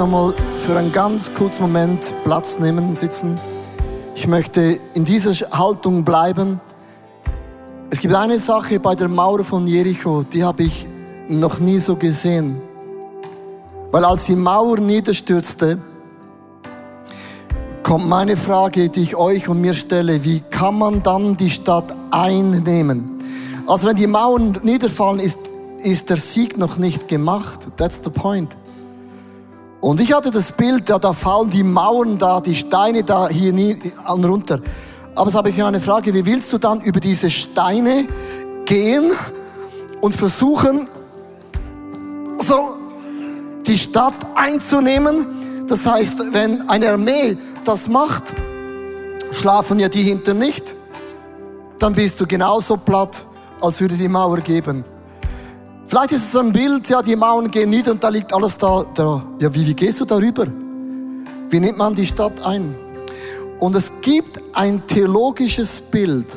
nochmal 0.00 0.32
für 0.64 0.78
einen 0.78 0.92
ganz 0.92 1.34
kurzen 1.34 1.60
Moment 1.60 2.14
Platz 2.24 2.58
nehmen, 2.58 2.94
sitzen. 2.94 3.38
Ich 4.14 4.26
möchte 4.26 4.80
in 4.94 5.04
dieser 5.04 5.32
Haltung 5.50 6.06
bleiben. 6.06 6.58
Es 7.90 8.00
gibt 8.00 8.14
eine 8.14 8.38
Sache 8.38 8.80
bei 8.80 8.94
der 8.94 9.08
Mauer 9.08 9.44
von 9.44 9.66
Jericho, 9.66 10.22
die 10.22 10.42
habe 10.42 10.62
ich 10.62 10.88
noch 11.28 11.58
nie 11.60 11.78
so 11.78 11.96
gesehen. 11.96 12.62
Weil 13.90 14.06
als 14.06 14.24
die 14.24 14.36
Mauer 14.36 14.78
niederstürzte, 14.78 15.78
kommt 17.82 18.08
meine 18.08 18.38
Frage, 18.38 18.88
die 18.88 19.02
ich 19.02 19.16
euch 19.16 19.48
und 19.50 19.60
mir 19.60 19.74
stelle, 19.74 20.24
wie 20.24 20.40
kann 20.40 20.78
man 20.78 21.02
dann 21.02 21.36
die 21.36 21.50
Stadt 21.50 21.94
einnehmen? 22.10 23.22
Also 23.66 23.86
wenn 23.88 23.96
die 23.96 24.06
Mauern 24.06 24.58
niederfallen, 24.62 25.20
ist, 25.20 25.40
ist 25.82 26.08
der 26.08 26.16
Sieg 26.16 26.56
noch 26.56 26.78
nicht 26.78 27.06
gemacht. 27.06 27.68
That's 27.76 28.00
the 28.02 28.08
point. 28.08 28.56
Und 29.80 30.00
ich 30.00 30.12
hatte 30.12 30.30
das 30.30 30.52
Bild, 30.52 30.88
ja, 30.88 30.98
da 30.98 31.12
fallen 31.12 31.48
die 31.48 31.62
Mauern 31.62 32.18
da, 32.18 32.40
die 32.40 32.54
Steine 32.54 33.02
da 33.02 33.28
hier 33.28 33.52
nie 33.52 33.80
runter. 34.06 34.60
Aber 35.14 35.26
jetzt 35.26 35.36
habe 35.36 35.50
ich 35.50 35.62
eine 35.62 35.80
Frage, 35.80 36.12
wie 36.12 36.24
willst 36.26 36.52
du 36.52 36.58
dann 36.58 36.80
über 36.82 37.00
diese 37.00 37.30
Steine 37.30 38.06
gehen 38.66 39.10
und 40.00 40.14
versuchen, 40.14 40.86
so 42.40 42.76
die 43.66 43.78
Stadt 43.78 44.14
einzunehmen? 44.34 45.66
Das 45.66 45.86
heißt, 45.86 46.32
wenn 46.32 46.68
eine 46.68 46.90
Armee 46.90 47.38
das 47.64 47.88
macht, 47.88 48.34
schlafen 49.32 49.80
ja 49.80 49.88
die 49.88 50.02
hinter 50.02 50.34
nicht, 50.34 50.76
dann 51.78 51.94
bist 51.94 52.20
du 52.20 52.26
genauso 52.26 52.76
platt, 52.76 53.24
als 53.60 53.80
würde 53.80 53.94
die 53.94 54.08
Mauer 54.08 54.38
geben. 54.38 54.84
Vielleicht 55.90 56.12
ist 56.12 56.28
es 56.28 56.36
ein 56.36 56.52
Bild, 56.52 56.88
ja, 56.88 57.02
die 57.02 57.16
Mauern 57.16 57.50
gehen 57.50 57.68
nieder 57.68 57.90
und 57.90 58.04
da 58.04 58.10
liegt 58.10 58.32
alles 58.32 58.56
da. 58.56 58.84
da. 58.94 59.24
Ja, 59.40 59.52
wie, 59.52 59.66
wie 59.66 59.74
gehst 59.74 60.00
du 60.00 60.04
darüber? 60.04 60.46
Wie 61.48 61.58
nimmt 61.58 61.78
man 61.78 61.96
die 61.96 62.06
Stadt 62.06 62.40
ein? 62.42 62.76
Und 63.58 63.74
es 63.74 63.90
gibt 64.00 64.40
ein 64.52 64.86
theologisches 64.86 65.80
Bild, 65.80 66.28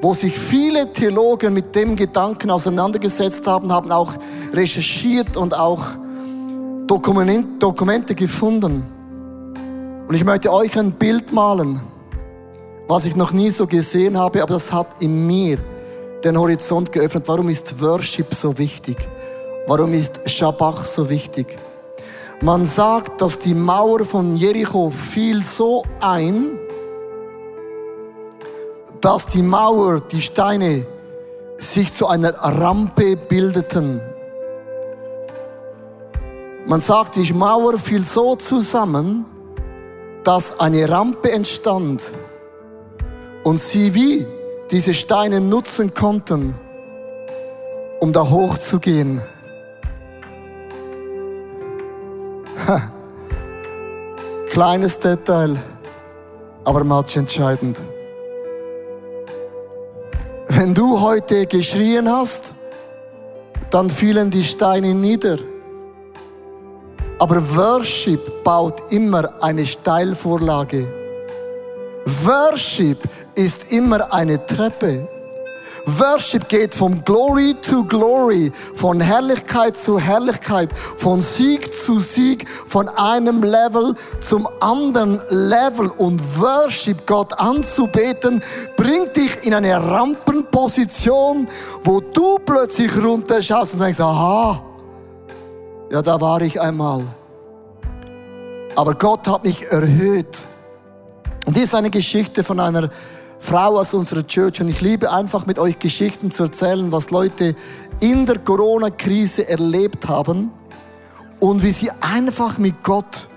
wo 0.00 0.14
sich 0.14 0.32
viele 0.32 0.90
Theologen 0.94 1.52
mit 1.52 1.76
dem 1.76 1.94
Gedanken 1.94 2.50
auseinandergesetzt 2.50 3.46
haben, 3.46 3.70
haben 3.70 3.92
auch 3.92 4.14
recherchiert 4.50 5.36
und 5.36 5.52
auch 5.52 5.84
Dokumente 6.86 8.14
gefunden. 8.14 8.86
Und 10.08 10.14
ich 10.14 10.24
möchte 10.24 10.50
euch 10.50 10.78
ein 10.78 10.92
Bild 10.92 11.34
malen, 11.34 11.80
was 12.88 13.04
ich 13.04 13.14
noch 13.14 13.32
nie 13.32 13.50
so 13.50 13.66
gesehen 13.66 14.16
habe, 14.16 14.42
aber 14.42 14.54
das 14.54 14.72
hat 14.72 14.86
in 15.00 15.26
mir 15.26 15.58
den 16.24 16.38
Horizont 16.38 16.92
geöffnet. 16.92 17.24
Warum 17.26 17.48
ist 17.48 17.80
Worship 17.80 18.34
so 18.34 18.56
wichtig? 18.58 18.96
Warum 19.66 19.92
ist 19.94 20.20
Shabbat 20.28 20.86
so 20.86 21.08
wichtig? 21.08 21.56
Man 22.42 22.64
sagt, 22.64 23.20
dass 23.20 23.38
die 23.38 23.54
Mauer 23.54 24.04
von 24.04 24.34
Jericho 24.34 24.90
fiel 24.90 25.44
so 25.44 25.84
ein, 26.00 26.58
dass 29.00 29.26
die 29.26 29.42
Mauer, 29.42 30.00
die 30.00 30.22
Steine 30.22 30.86
sich 31.58 31.92
zu 31.92 32.06
einer 32.06 32.34
Rampe 32.34 33.16
bildeten. 33.16 34.00
Man 36.66 36.80
sagt, 36.80 37.16
die 37.16 37.32
Mauer 37.32 37.78
fiel 37.78 38.04
so 38.04 38.36
zusammen, 38.36 39.26
dass 40.24 40.58
eine 40.58 40.88
Rampe 40.88 41.32
entstand 41.32 42.02
und 43.44 43.58
sie 43.58 43.94
wie 43.94 44.26
diese 44.70 44.94
Steine 44.94 45.40
nutzen 45.40 45.92
konnten, 45.94 46.54
um 48.00 48.12
da 48.12 48.28
hochzugehen. 48.28 49.20
Ha. 52.66 52.92
Kleines 54.50 54.98
Detail, 54.98 55.56
aber 56.64 56.84
match 56.84 57.16
entscheidend. 57.16 57.78
Wenn 60.48 60.74
du 60.74 61.00
heute 61.00 61.46
geschrien 61.46 62.10
hast, 62.10 62.54
dann 63.70 63.88
fielen 63.88 64.30
die 64.30 64.44
Steine 64.44 64.94
nieder. 64.94 65.38
Aber 67.18 67.40
Worship 67.56 68.44
baut 68.44 68.92
immer 68.92 69.42
eine 69.42 69.64
Steilvorlage. 69.64 70.99
Worship 72.24 72.98
ist 73.34 73.72
immer 73.72 74.12
eine 74.12 74.44
Treppe. 74.44 75.08
Worship 75.86 76.48
geht 76.48 76.74
vom 76.74 77.04
Glory 77.04 77.54
to 77.62 77.84
Glory, 77.84 78.52
von 78.74 79.00
Herrlichkeit 79.00 79.76
zu 79.76 79.98
Herrlichkeit, 79.98 80.70
von 80.96 81.20
Sieg 81.20 81.72
zu 81.72 82.00
Sieg, 82.00 82.46
von 82.66 82.88
einem 82.88 83.42
Level 83.42 83.94
zum 84.20 84.48
anderen 84.60 85.20
Level. 85.28 85.88
Und 85.98 86.20
Worship, 86.38 87.06
Gott 87.06 87.38
anzubeten, 87.38 88.42
bringt 88.76 89.16
dich 89.16 89.44
in 89.44 89.54
eine 89.54 89.76
Rampenposition, 89.76 91.48
wo 91.84 92.00
du 92.00 92.38
plötzlich 92.44 92.90
runterschaust 93.02 93.74
und 93.74 93.80
denkst, 93.80 94.00
aha, 94.00 94.62
ja, 95.90 96.02
da 96.02 96.20
war 96.20 96.40
ich 96.42 96.60
einmal. 96.60 97.04
Aber 98.76 98.94
Gott 98.94 99.26
hat 99.26 99.44
mich 99.44 99.70
erhöht. 99.70 100.48
Und 101.50 101.56
hier 101.56 101.64
ist 101.64 101.74
eine 101.74 101.90
Geschichte 101.90 102.44
von 102.44 102.60
einer 102.60 102.90
Frau 103.40 103.80
aus 103.80 103.92
unserer 103.92 104.24
Church. 104.24 104.60
Und 104.60 104.68
ich 104.68 104.80
liebe 104.82 105.10
einfach 105.10 105.46
mit 105.46 105.58
euch 105.58 105.80
Geschichten 105.80 106.30
zu 106.30 106.44
erzählen, 106.44 106.92
was 106.92 107.10
Leute 107.10 107.56
in 107.98 108.24
der 108.24 108.38
Corona-Krise 108.38 109.48
erlebt 109.48 110.06
haben 110.06 110.52
und 111.40 111.60
wie 111.64 111.72
sie 111.72 111.90
einfach 112.00 112.58
mit 112.58 112.84
Gott 112.84 113.28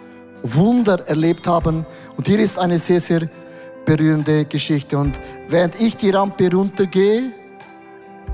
Wunder 0.43 0.99
erlebt 1.07 1.47
haben. 1.47 1.87
Und 2.15 2.27
hier 2.27 2.37
ist 2.37 2.59
eine 2.59 2.77
sehr, 2.77 3.01
sehr 3.01 3.27
berührende 3.83 4.45
Geschichte. 4.45 4.95
Und 4.99 5.19
während 5.47 5.81
ich 5.81 5.97
die 5.97 6.11
Rampe 6.11 6.51
runtergehe, 6.51 7.31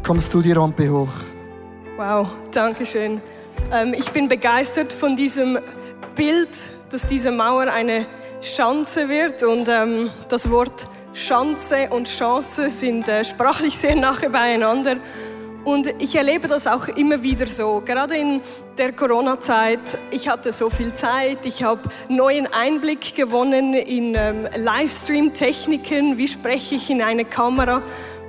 kommst 0.05 0.33
du 0.33 0.41
die 0.41 0.51
Rampe 0.51 0.89
hoch. 0.91 1.07
Wow, 1.95 2.27
danke 2.51 2.85
schön. 2.85 3.21
Ähm, 3.71 3.93
ich 3.97 4.11
bin 4.11 4.27
begeistert 4.27 4.91
von 4.91 5.15
diesem 5.15 5.57
Bild, 6.15 6.49
dass 6.89 7.05
diese 7.05 7.31
Mauer 7.31 7.71
eine 7.71 8.05
Schanze 8.41 9.09
wird 9.09 9.43
und 9.43 9.67
ähm, 9.67 10.09
das 10.29 10.49
Wort 10.49 10.87
Schanze 11.13 11.89
und 11.89 12.07
Chance 12.07 12.69
sind 12.69 13.07
äh, 13.09 13.23
sprachlich 13.23 13.77
sehr 13.77 13.95
nahe 13.95 14.29
beieinander. 14.29 14.95
Und 15.65 15.93
ich 15.99 16.15
erlebe 16.15 16.47
das 16.47 16.65
auch 16.65 16.87
immer 16.87 17.21
wieder 17.21 17.45
so, 17.45 17.83
gerade 17.85 18.15
in 18.15 18.41
der 18.77 18.93
Corona-Zeit. 18.93 19.99
Ich 20.09 20.29
hatte 20.29 20.53
so 20.53 20.69
viel 20.69 20.93
Zeit, 20.93 21.45
ich 21.45 21.63
habe 21.63 21.81
neuen 22.07 22.47
Einblick 22.47 23.13
gewonnen 23.13 23.73
in 23.73 24.15
ähm, 24.15 24.47
Livestream-Techniken, 24.55 26.17
wie 26.17 26.29
spreche 26.29 26.75
ich 26.75 26.89
in 26.89 27.01
eine 27.01 27.25
Kamera 27.25 27.81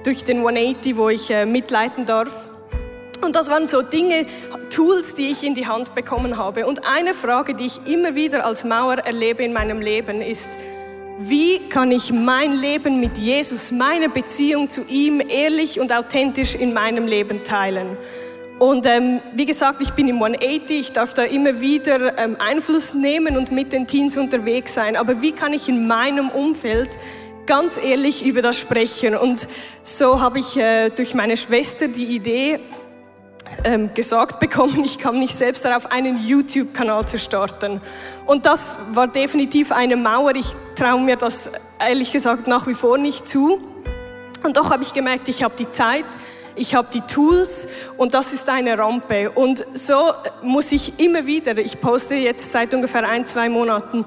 durch 0.03 0.25
den 0.25 0.39
180, 0.39 0.97
wo 0.97 1.09
ich 1.09 1.31
äh, 1.31 1.47
mitleiten 1.47 2.05
darf. 2.05 2.50
Und 3.21 3.37
das 3.37 3.51
waren 3.51 3.69
so 3.69 3.83
Dinge, 3.83 4.27
Tools, 4.71 5.15
die 5.15 5.31
ich 5.31 5.45
in 5.45 5.55
die 5.55 5.67
Hand 5.67 5.95
bekommen 5.95 6.39
habe. 6.39 6.67
Und 6.67 6.87
eine 6.87 7.15
Frage, 7.15 7.55
die 7.55 7.67
ich 7.67 7.87
immer 7.87 8.15
wieder 8.15 8.47
als 8.47 8.65
Mauer 8.65 8.99
erlebe 8.99 9.43
in 9.43 9.53
meinem 9.53 9.81
Leben, 9.81 10.23
ist, 10.23 10.49
wie 11.19 11.59
kann 11.59 11.93
ich 11.93 12.13
mein 12.13 12.55
Leben 12.55 12.99
mit 12.99 13.19
Jesus, 13.19 13.73
meine 13.73 14.09
Beziehung 14.09 14.71
zu 14.71 14.83
ihm 14.89 15.21
ehrlich 15.21 15.79
und 15.79 15.93
authentisch 15.93 16.55
in 16.55 16.73
meinem 16.73 17.07
Leben 17.07 17.45
teilen? 17.45 17.99
Und 18.59 18.87
ähm, 18.87 19.21
wie 19.35 19.45
gesagt, 19.45 19.81
ich 19.81 19.91
bin 19.91 20.09
im 20.09 20.17
180, 20.17 20.71
ich 20.79 20.93
darf 20.93 21.13
da 21.13 21.23
immer 21.23 21.61
wieder 21.61 22.19
ähm, 22.19 22.37
Einfluss 22.39 22.95
nehmen 22.95 23.37
und 23.37 23.53
mit 23.53 23.73
den 23.73 23.87
Teens 23.87 24.17
unterwegs 24.17 24.75
sein. 24.75 24.97
Aber 24.97 25.21
wie 25.21 25.33
kann 25.33 25.53
ich 25.53 25.69
in 25.69 25.87
meinem 25.87 26.31
Umfeld 26.31 26.91
ganz 27.47 27.83
ehrlich 27.83 28.25
über 28.25 28.41
das 28.41 28.59
sprechen? 28.59 29.15
Und 29.15 29.47
so 29.83 30.21
habe 30.21 30.39
ich 30.39 30.57
äh, 30.57 30.91
durch 30.91 31.15
meine 31.15 31.37
Schwester 31.37 31.89
die 31.89 32.05
Idee 32.05 32.61
ähm, 33.65 33.93
gesagt 33.95 34.41
bekommen, 34.41 34.85
ich 34.85 34.99
kam 34.99 35.19
nicht 35.19 35.35
selbst 35.35 35.65
darauf, 35.65 35.91
einen 35.91 36.25
YouTube-Kanal 36.27 37.07
zu 37.07 37.19
starten. 37.19 37.81
Und 38.27 38.47
das 38.47 38.79
war 38.93 39.09
definitiv 39.09 39.73
eine 39.73 39.97
Mauer. 39.97 40.35
Ich 40.35 40.53
traue 40.77 41.01
mir 41.01 41.17
das 41.17 41.51
ehrlich 41.79 42.13
gesagt 42.13 42.47
nach 42.47 42.67
wie 42.67 42.75
vor 42.75 42.99
nicht 42.99 43.29
zu. 43.29 43.61
Und 44.43 44.57
doch 44.57 44.71
habe 44.71 44.83
ich 44.83 44.95
gemerkt, 44.95 45.29
ich 45.29 45.43
habe 45.43 45.55
die 45.59 45.71
Zeit, 45.71 46.05
ich 46.57 46.75
habe 46.75 46.89
die 46.93 47.03
Tools 47.03 47.69
und 47.97 48.15
das 48.15 48.33
ist 48.33 48.49
eine 48.49 48.79
Rampe. 48.79 49.31
Und 49.31 49.65
so 49.75 50.13
muss 50.43 50.73
ich 50.73 50.99
immer 50.99 51.27
wieder, 51.27 51.57
ich 51.59 51.81
poste 51.81 52.15
jetzt 52.15 52.51
seit 52.51 52.73
ungefähr 52.75 53.09
ein, 53.09 53.27
zwei 53.27 53.49
Monaten, 53.49 54.05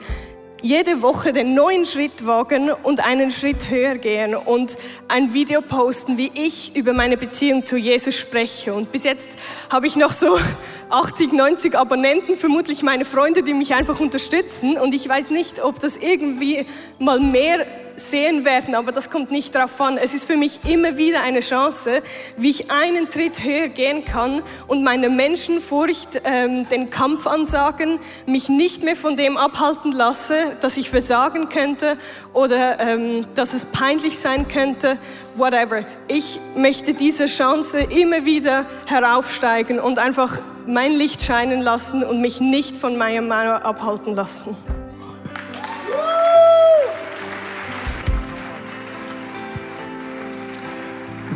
jede 0.64 1.02
Woche 1.02 1.34
den 1.34 1.54
neuen 1.54 1.86
Schritt 1.86 2.26
wagen 2.26 2.72
und 2.72 3.06
einen 3.06 3.32
Schritt 3.32 3.70
höher 3.70 3.96
gehen 3.96 4.34
und 4.34 4.78
ein 5.10 5.34
Video 5.34 5.62
posten, 5.62 6.18
wie 6.18 6.32
ich 6.34 6.74
über 6.78 6.94
meine 6.94 7.18
Beziehung 7.18 7.66
zu 7.66 7.76
Jesus 7.76 8.16
spreche. 8.16 8.74
Und 8.74 8.90
bis 8.94 9.04
jetzt 9.04 9.32
habe 9.70 9.88
ich 9.88 9.98
noch 9.98 10.14
so 10.14 10.38
80, 10.90 11.34
90 11.34 11.78
Abonnenten, 11.78 12.38
vermutlich 12.38 12.82
meine 12.82 13.04
Freunde, 13.04 13.44
die 13.44 13.54
mich 13.54 13.76
einfach 13.76 14.00
unterstützen. 14.00 14.78
Und 14.78 14.96
ich 14.96 15.08
weiß 15.08 15.32
nicht, 15.32 15.62
ob 15.62 15.82
das 15.82 15.98
irgendwie 15.98 16.66
mal 16.98 17.20
mehr 17.20 17.66
sehen 17.96 18.46
werden, 18.46 18.76
aber 18.76 18.92
das 18.92 19.10
kommt 19.10 19.32
nicht 19.32 19.56
darauf 19.56 19.80
an. 19.80 19.98
Es 19.98 20.14
ist 20.14 20.26
für 20.26 20.38
mich 20.38 20.60
immer 20.68 20.98
wieder 20.98 21.22
eine 21.24 21.40
Chance, 21.40 22.02
wie 22.38 22.50
ich 22.50 22.72
einen 22.72 23.10
Tritt 23.10 23.44
höher 23.44 23.68
gehen 23.68 24.06
kann 24.06 24.42
und 24.68 24.84
meine 24.84 25.10
Menschenfurcht, 25.10 26.22
ähm, 26.24 26.68
den 26.70 26.90
Kampf 26.90 27.28
ansagen, 27.28 28.00
mich 28.26 28.50
nicht 28.50 28.84
mehr 28.84 28.96
von 28.96 29.16
dem 29.16 29.38
abhalten 29.38 29.92
lasse, 29.92 30.36
dass 30.62 30.78
ich 30.78 30.90
versagen 30.90 31.50
könnte 31.50 31.98
oder 32.34 32.80
ähm, 32.80 33.26
dass 33.36 33.54
es 33.54 33.66
peinlich 33.66 34.20
sein 34.20 34.48
könnte, 34.48 34.98
whatever. 35.36 35.84
Ich 36.08 36.40
möchte 36.56 36.94
diese 36.94 37.28
Chance 37.28 37.80
immer 37.80 38.26
wieder 38.26 38.66
heraufsteigen 38.88 39.80
und 39.80 40.00
einfach 40.00 40.40
mein 40.66 40.94
Licht 40.94 41.24
scheinen 41.24 41.62
lassen 41.62 42.04
und 42.04 42.22
mich 42.22 42.40
nicht 42.40 42.78
von 42.78 42.98
meiner 42.98 43.22
Mauer 43.22 43.66
abhalten 43.66 44.16
lassen. 44.16 44.56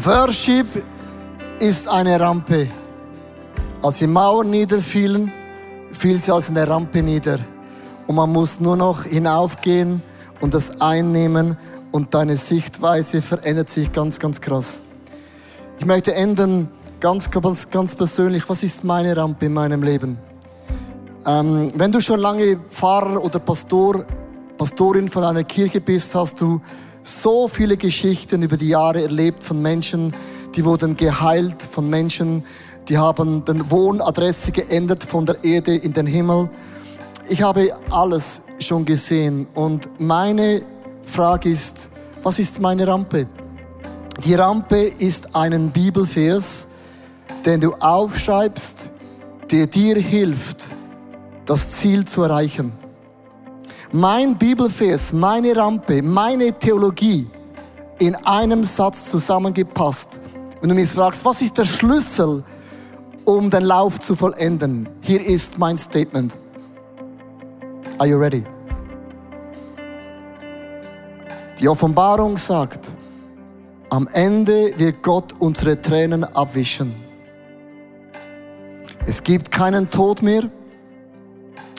Worship 0.08 0.68
ist 1.60 1.86
eine 1.89 2.18
Rampe. 2.18 2.70
Als 3.84 3.99
die 3.99 4.08
Mauern 4.08 4.49
niederfielen, 4.49 5.34
fiel 5.91 6.22
sie 6.22 6.34
als 6.34 6.49
eine 6.49 6.66
Rampe 6.66 7.03
nieder. 7.03 7.39
Und 8.08 8.16
man 8.16 8.32
muss 8.32 8.62
nur 8.62 8.78
noch 8.78 9.03
hinaufgehen 9.03 10.01
und 10.39 10.53
das 10.53 10.80
einnehmen 10.80 11.58
und 11.91 12.14
deine 12.14 12.38
Sichtweise 12.38 13.22
verändert 13.22 13.68
sich 13.70 13.91
ganz, 13.91 14.18
ganz 14.18 14.39
krass. 14.39 14.82
Ich 15.78 15.86
möchte 15.86 16.16
enden 16.16 16.70
ganz, 17.01 17.30
ganz, 17.30 17.70
ganz 17.70 17.93
persönlich. 17.93 18.47
Was 18.47 18.64
ist 18.64 18.86
meine 18.86 19.18
Rampe 19.18 19.47
in 19.47 19.53
meinem 19.53 19.84
Leben? 19.84 20.18
Ähm, 21.26 21.74
wenn 21.76 21.91
du 21.91 21.99
schon 21.99 22.22
lange 22.22 22.55
Pfarrer 22.70 23.22
oder 23.22 23.39
Pastor, 23.39 24.05
Pastorin 24.58 25.10
von 25.10 25.26
einer 25.26 25.43
Kirche 25.43 25.82
bist, 25.82 26.16
hast 26.16 26.39
du 26.39 26.62
so 27.08 27.47
viele 27.47 27.78
Geschichten 27.78 28.43
über 28.43 28.58
die 28.58 28.70
Jahre 28.70 29.01
erlebt 29.01 29.43
von 29.43 29.62
Menschen, 29.62 30.14
die 30.55 30.66
wurden 30.66 30.97
geheilt, 30.97 31.64
von 31.64 31.89
Menschen, 31.89 32.43
die 32.89 32.97
haben 32.97 33.45
den 33.45 33.72
Wohnadresse 33.72 34.51
geändert 34.51 35.03
von 35.03 35.26
der 35.26 35.43
Erde 35.43 35.76
in 35.76 35.93
den 35.93 36.05
Himmel. 36.05 36.49
Ich 37.30 37.41
habe 37.41 37.70
alles 37.89 38.41
schon 38.60 38.86
gesehen 38.86 39.47
und 39.53 39.89
meine 40.01 40.64
Frage 41.03 41.49
ist, 41.49 41.89
was 42.24 42.39
ist 42.39 42.60
meine 42.60 42.88
Rampe? 42.88 43.28
Die 44.24 44.34
Rampe 44.34 44.82
ist 44.82 45.36
einen 45.36 45.72
Bibelvers, 45.72 46.68
den 47.45 47.62
du 47.62 47.74
aufschreibst, 47.74 48.89
der 49.51 49.68
dir 49.68 49.95
hilft, 49.95 50.66
das 51.45 51.72
Ziel 51.72 52.05
zu 52.05 52.24
erreichen. 52.24 52.74
Mein 53.94 54.38
Bibelvers, 54.38 55.14
meine 55.14 55.56
Rampe, 55.56 56.02
meine 56.02 56.52
Theologie 56.52 57.26
in 58.00 58.16
einem 58.16 58.66
Satz 58.66 59.10
zusammengepasst. 59.10 60.20
Wenn 60.60 60.70
du 60.70 60.76
mich 60.76 60.90
fragst, 60.90 61.24
was 61.24 61.42
ist 61.42 61.58
der 61.58 61.64
Schlüssel, 61.64 62.44
um 63.24 63.50
den 63.50 63.64
Lauf 63.64 64.00
zu 64.00 64.16
vollenden? 64.16 64.90
Hier 65.02 65.26
ist 65.26 65.58
mein 65.58 65.78
Statement. 65.78 66.36
Are 67.98 68.10
you 68.10 68.18
ready? 68.18 68.44
Die 71.60 71.70
Offenbarung 71.70 72.38
sagt, 72.38 72.86
am 73.90 74.08
Ende 74.12 74.74
wird 74.78 75.02
Gott 75.02 75.34
unsere 75.40 75.82
Tränen 75.82 76.26
abwischen. 76.26 76.94
Es 79.06 79.24
gibt 79.24 79.50
keinen 79.50 79.90
Tod 79.90 80.22
mehr. 80.22 80.44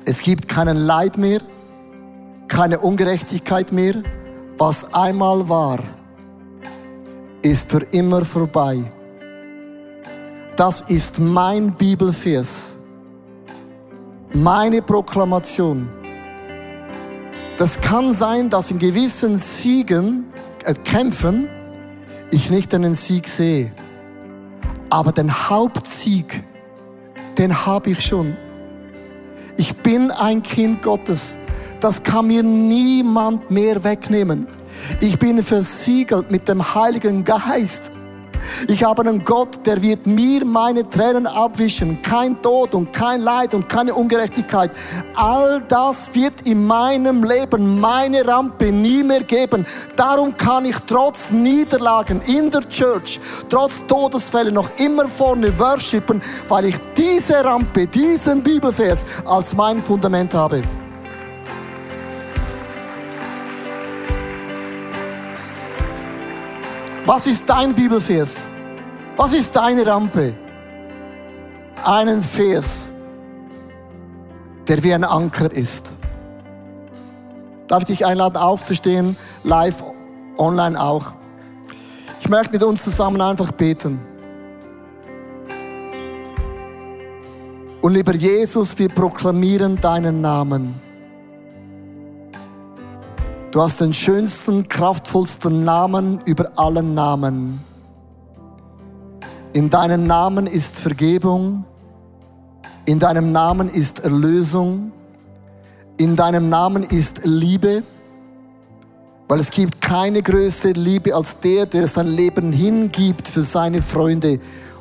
Es 0.06 0.22
gibt 0.22 0.48
keinen 0.48 0.78
Leid 0.78 1.18
mehr. 1.18 1.40
Keine 2.48 2.80
Ungerechtigkeit 2.80 3.70
mehr. 3.72 4.02
Was 4.56 4.92
einmal 4.92 5.48
war, 5.48 5.78
ist 7.42 7.70
für 7.70 7.82
immer 7.92 8.24
vorbei. 8.24 8.90
Das 10.56 10.80
ist 10.80 11.20
mein 11.20 11.72
Bibelvers. 11.74 12.76
Meine 14.32 14.82
Proklamation. 14.82 15.88
Das 17.58 17.80
kann 17.80 18.12
sein, 18.12 18.50
dass 18.50 18.70
in 18.70 18.78
gewissen 18.78 19.38
Siegen, 19.38 20.26
äh, 20.64 20.74
Kämpfen, 20.74 21.48
ich 22.30 22.50
nicht 22.50 22.74
einen 22.74 22.94
Sieg 22.94 23.28
sehe. 23.28 23.72
Aber 24.90 25.12
den 25.12 25.32
Hauptsieg, 25.48 26.42
den 27.36 27.66
habe 27.66 27.90
ich 27.90 28.00
schon. 28.00 28.36
Ich 29.56 29.76
bin 29.76 30.10
ein 30.10 30.42
Kind 30.42 30.82
Gottes. 30.82 31.38
Das 31.80 32.02
kann 32.02 32.26
mir 32.26 32.42
niemand 32.42 33.50
mehr 33.50 33.82
wegnehmen. 33.84 34.46
Ich 35.00 35.18
bin 35.18 35.42
versiegelt 35.42 36.30
mit 36.30 36.48
dem 36.48 36.74
Heiligen 36.74 37.24
Geist. 37.24 37.92
Ich 38.68 38.84
habe 38.84 39.02
einen 39.02 39.24
Gott, 39.24 39.66
der 39.66 39.82
wird 39.82 40.06
mir 40.06 40.44
meine 40.44 40.88
Tränen 40.88 41.26
abwischen. 41.26 42.00
Kein 42.02 42.40
Tod 42.40 42.74
und 42.74 42.92
kein 42.92 43.20
Leid 43.20 43.54
und 43.54 43.68
keine 43.68 43.94
Ungerechtigkeit. 43.94 44.70
All 45.14 45.60
das 45.68 46.14
wird 46.14 46.46
in 46.46 46.66
meinem 46.66 47.24
Leben 47.24 47.80
meine 47.80 48.26
Rampe 48.26 48.72
nie 48.72 49.02
mehr 49.02 49.22
geben. 49.24 49.66
Darum 49.96 50.36
kann 50.36 50.64
ich 50.64 50.76
trotz 50.86 51.30
Niederlagen 51.30 52.20
in 52.26 52.50
der 52.50 52.68
Church, 52.68 53.20
trotz 53.48 53.84
Todesfälle 53.86 54.52
noch 54.52 54.70
immer 54.78 55.08
vorne 55.08 55.56
worshipen, 55.58 56.22
weil 56.48 56.66
ich 56.66 56.76
diese 56.96 57.44
Rampe, 57.44 57.86
diesen 57.86 58.42
Bibelvers 58.42 59.04
als 59.24 59.54
mein 59.54 59.82
Fundament 59.82 60.34
habe. 60.34 60.62
Was 67.08 67.26
ist 67.26 67.48
dein 67.48 67.74
Bibelvers? 67.74 68.46
Was 69.16 69.32
ist 69.32 69.56
deine 69.56 69.86
Rampe? 69.86 70.34
Einen 71.82 72.22
Vers, 72.22 72.92
der 74.66 74.82
wie 74.82 74.92
ein 74.92 75.04
Anker 75.04 75.50
ist. 75.50 75.90
Darf 77.66 77.80
ich 77.84 77.86
dich 77.86 78.04
einladen, 78.04 78.36
aufzustehen, 78.36 79.16
live, 79.42 79.82
online 80.36 80.78
auch. 80.78 81.14
Ich 82.20 82.28
möchte 82.28 82.52
mit 82.52 82.62
uns 82.62 82.84
zusammen 82.84 83.22
einfach 83.22 83.52
beten. 83.52 83.98
Und 87.80 87.94
lieber 87.94 88.14
Jesus, 88.14 88.78
wir 88.78 88.90
proklamieren 88.90 89.80
deinen 89.80 90.20
Namen. 90.20 90.87
Du 93.50 93.62
hast 93.62 93.80
den 93.80 93.94
schönsten, 93.94 94.68
kraftvollsten 94.68 95.64
Namen 95.64 96.20
über 96.26 96.52
allen 96.56 96.92
Namen. 96.92 97.58
In 99.54 99.70
deinem 99.70 100.06
Namen 100.06 100.46
ist 100.46 100.78
Vergebung, 100.78 101.64
in 102.84 102.98
deinem 102.98 103.32
Namen 103.32 103.70
ist 103.70 104.00
Erlösung, 104.00 104.92
in 105.96 106.14
deinem 106.14 106.50
Namen 106.50 106.82
ist 106.82 107.22
Liebe, 107.24 107.84
weil 109.28 109.40
es 109.40 109.50
gibt 109.50 109.80
keine 109.80 110.22
größere 110.22 110.72
Liebe 110.72 111.14
als 111.14 111.40
der, 111.40 111.64
der 111.64 111.88
sein 111.88 112.08
Leben 112.08 112.52
hingibt 112.52 113.28
für 113.28 113.42
seine 113.42 113.80
Freunde. 113.80 114.40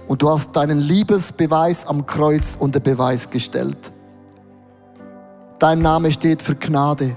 Und 0.10 0.22
du 0.22 0.30
hast 0.30 0.54
deinen 0.54 0.80
Liebesbeweis 0.80 1.88
am 1.88 2.06
Kreuz 2.06 2.58
unter 2.60 2.82
Beweis 2.82 3.30
gestellt. 3.30 3.94
Dein 5.58 5.80
Name 5.80 6.12
steht 6.12 6.42
für 6.42 6.56
Gnade 6.56 7.16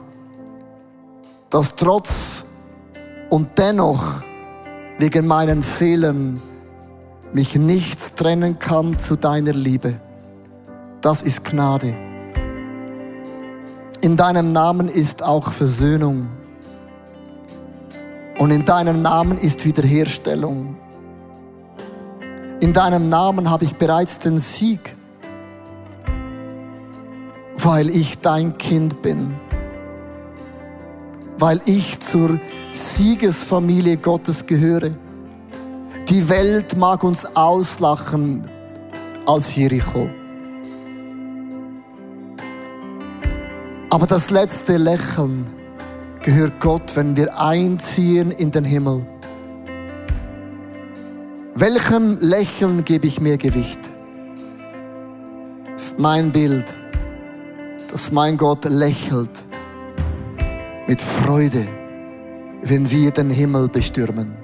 dass 1.50 1.74
trotz 1.74 2.46
und 3.28 3.58
dennoch 3.58 4.22
wegen 4.98 5.26
meinen 5.26 5.62
Fehlern 5.62 6.40
mich 7.32 7.56
nichts 7.56 8.14
trennen 8.14 8.58
kann 8.58 8.98
zu 8.98 9.16
deiner 9.16 9.52
Liebe. 9.52 10.00
Das 11.00 11.22
ist 11.22 11.44
Gnade. 11.44 11.94
In 14.00 14.16
deinem 14.16 14.52
Namen 14.52 14.88
ist 14.88 15.22
auch 15.22 15.50
Versöhnung. 15.50 16.28
Und 18.38 18.50
in 18.50 18.64
deinem 18.64 19.02
Namen 19.02 19.36
ist 19.36 19.66
Wiederherstellung. 19.66 20.76
In 22.60 22.72
deinem 22.72 23.08
Namen 23.08 23.50
habe 23.50 23.64
ich 23.64 23.74
bereits 23.76 24.18
den 24.18 24.38
Sieg, 24.38 24.96
weil 27.56 27.90
ich 27.90 28.18
dein 28.20 28.56
Kind 28.56 29.02
bin 29.02 29.34
weil 31.40 31.60
ich 31.64 31.98
zur 31.98 32.38
Siegesfamilie 32.70 33.96
Gottes 33.96 34.46
gehöre. 34.46 34.90
Die 36.08 36.28
Welt 36.28 36.76
mag 36.76 37.02
uns 37.02 37.24
auslachen 37.34 38.46
als 39.26 39.56
Jericho. 39.56 40.08
Aber 43.88 44.06
das 44.06 44.30
letzte 44.30 44.76
Lächeln 44.76 45.46
gehört 46.22 46.60
Gott, 46.60 46.94
wenn 46.94 47.16
wir 47.16 47.38
einziehen 47.40 48.30
in 48.30 48.50
den 48.50 48.64
Himmel. 48.64 49.06
Welchem 51.54 52.18
Lächeln 52.20 52.84
gebe 52.84 53.06
ich 53.06 53.20
mehr 53.20 53.38
Gewicht? 53.38 53.80
Das 55.72 55.86
ist 55.86 55.98
mein 55.98 56.30
Bild, 56.30 56.66
dass 57.90 58.12
mein 58.12 58.36
Gott 58.36 58.66
lächelt 58.66 59.49
mit 60.90 61.00
Freude 61.00 61.68
wenn 62.62 62.90
wir 62.90 63.10
den 63.12 63.30
Himmel 63.30 63.68
bestürmen. 63.68 64.39